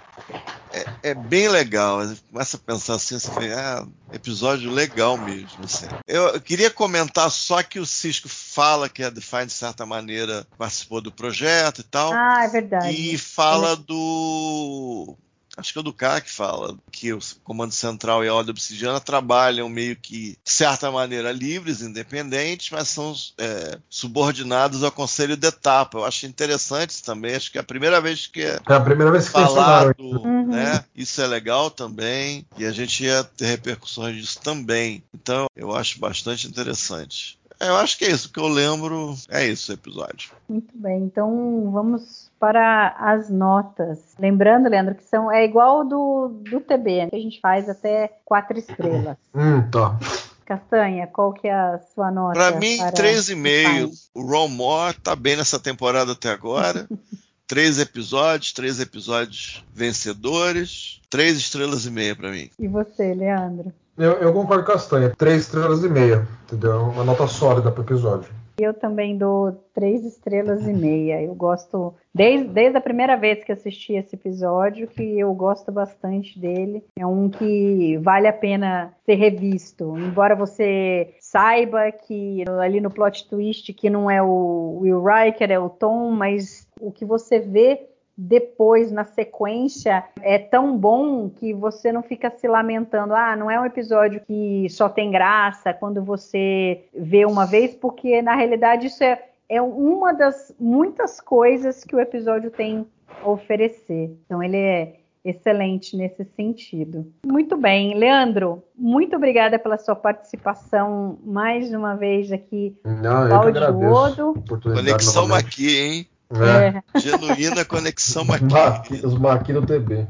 [0.73, 2.01] É, é bem legal.
[2.31, 5.65] Começa a pensar assim, você vê, ah, episódio legal mesmo.
[5.65, 5.87] Assim.
[6.07, 10.47] Eu, eu, queria comentar só que o Cisco fala que a Define, de certa maneira,
[10.59, 12.13] participou do projeto e tal.
[12.13, 12.91] Ah, é verdade.
[12.91, 15.17] E fala do
[15.57, 19.01] acho que é o do que fala que o Comando Central e a Ordem Obsidiana
[19.01, 25.49] trabalham meio que, de certa maneira, livres, independentes, mas são é, subordinados ao Conselho de
[25.49, 25.99] Etapa.
[25.99, 29.11] Eu acho interessante também, acho que é a primeira vez que é, é a primeira
[29.13, 30.47] vez que falado, uhum.
[30.49, 30.85] né?
[30.95, 35.03] Isso é legal também, e a gente ia ter repercussões disso também.
[35.15, 37.39] Então, eu acho bastante interessante.
[37.63, 39.15] É, eu acho que é isso que eu lembro.
[39.31, 40.33] É isso o episódio.
[40.49, 44.01] Muito bem, então vamos para as notas.
[44.19, 48.13] Lembrando, Leandro, que são é igual do, do TB, né, que a gente faz até
[48.25, 49.17] quatro estrelas.
[49.35, 49.99] Hum, tá.
[50.45, 52.35] Castanha, qual que é a sua nota?
[52.35, 53.91] Para mim, 3,5.
[54.15, 56.87] O Ron Moore tá bem nessa temporada até agora.
[57.47, 62.51] três episódios, três episódios vencedores, três estrelas e meia para mim.
[62.59, 63.73] E você, Leandro?
[63.97, 66.81] Eu, eu concordo com a Castanha, três estrelas e meia, entendeu?
[66.81, 68.31] Uma nota sólida para o episódio.
[68.59, 71.23] Eu também dou três estrelas e meia.
[71.23, 76.39] Eu gosto, desde, desde a primeira vez que assisti esse episódio, que eu gosto bastante
[76.39, 76.85] dele.
[76.97, 79.97] É um que vale a pena ser revisto.
[79.99, 85.59] Embora você saiba que ali no plot twist que não é o Will Riker, é
[85.59, 87.89] o Tom, mas o que você vê
[88.23, 93.15] depois na sequência é tão bom que você não fica se lamentando.
[93.15, 98.23] Ah, não é um episódio que só tem graça quando você vê uma vez, porque
[98.23, 102.87] na realidade isso é, é uma das muitas coisas que o episódio tem
[103.23, 104.17] a oferecer.
[104.25, 107.13] Então ele é excelente nesse sentido.
[107.25, 112.77] Muito bem, Leandro, muito obrigada pela sua participação mais uma vez aqui.
[112.85, 114.35] Não, eu que agradeço.
[114.63, 116.07] Conexão aqui, hein?
[116.41, 116.79] É.
[116.97, 117.01] é.
[117.01, 119.05] Genuína conexão Maqui.
[119.05, 120.07] Os Maqui do TB.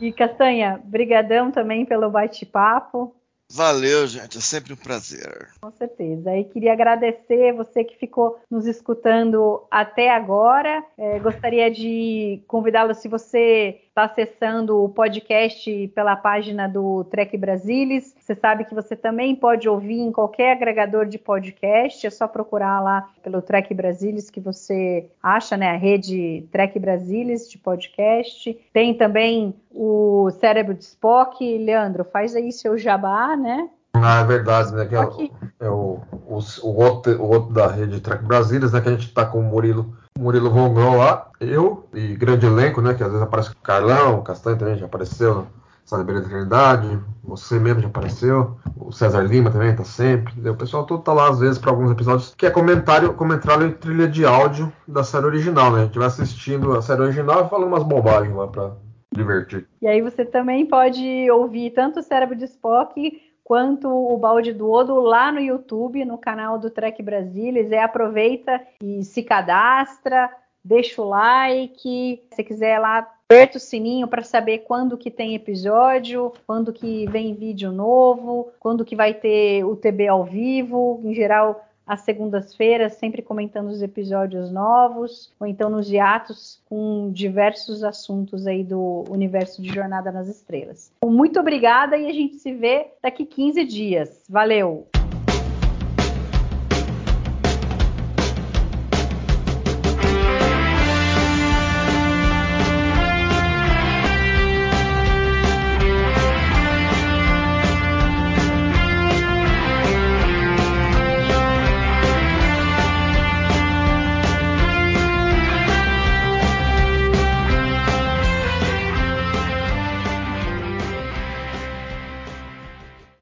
[0.00, 3.14] E Castanha, brigadão também pelo bate-papo.
[3.54, 5.50] Valeu, gente, é sempre um prazer.
[5.60, 6.34] Com certeza.
[6.34, 10.82] E queria agradecer você que ficou nos escutando até agora.
[10.96, 18.14] É, gostaria de convidá-lo, se você está acessando o podcast pela página do Trek Brasilis,
[18.18, 22.80] você sabe que você também pode ouvir em qualquer agregador de podcast, é só procurar
[22.80, 28.58] lá pelo Trek Brasilis que você acha, né, a rede Trek Brasilis de podcast.
[28.72, 31.58] Tem também o Cérebro de Spock.
[31.58, 33.68] Leandro, faz aí seu jabá, né?
[33.94, 34.86] Ah, é verdade, né?
[34.86, 38.80] Que é, o, é o, o, o, outro, o outro da rede Trek Brasilis, né?
[38.80, 42.94] Que a gente está com o Murilo, Murilo Vongão lá, eu e grande elenco, né?
[42.94, 45.46] Que às vezes aparece o Carlão, o Castanho também já apareceu,
[45.84, 50.32] Sala Beira da Eternidade, você mesmo já apareceu, o César Lima também tá sempre.
[50.32, 50.52] Entendeu?
[50.52, 53.72] O pessoal todo tá lá às vezes para alguns episódios, que é comentário, comentário e
[53.72, 55.82] trilha de áudio da série original, né?
[55.82, 58.72] A gente vai assistindo a série original e falando umas bobagens lá pra
[59.14, 59.66] divertir.
[59.80, 64.70] E aí você também pode ouvir tanto o Cérebro de Spock quanto o Balde do
[64.70, 67.70] Odo lá no YouTube, no canal do Trek Brasilis.
[67.70, 70.30] É, aproveita e se cadastra,
[70.64, 72.22] deixa o like.
[72.34, 77.34] Se quiser lá, aperta o sininho para saber quando que tem episódio, quando que vem
[77.34, 81.00] vídeo novo, quando que vai ter o TB ao vivo.
[81.04, 87.82] Em geral, às segundas-feiras, sempre comentando os episódios novos, ou então nos hiatos com diversos
[87.82, 90.92] assuntos aí do universo de Jornada nas Estrelas.
[91.04, 94.24] Muito obrigada e a gente se vê daqui 15 dias.
[94.28, 94.86] Valeu!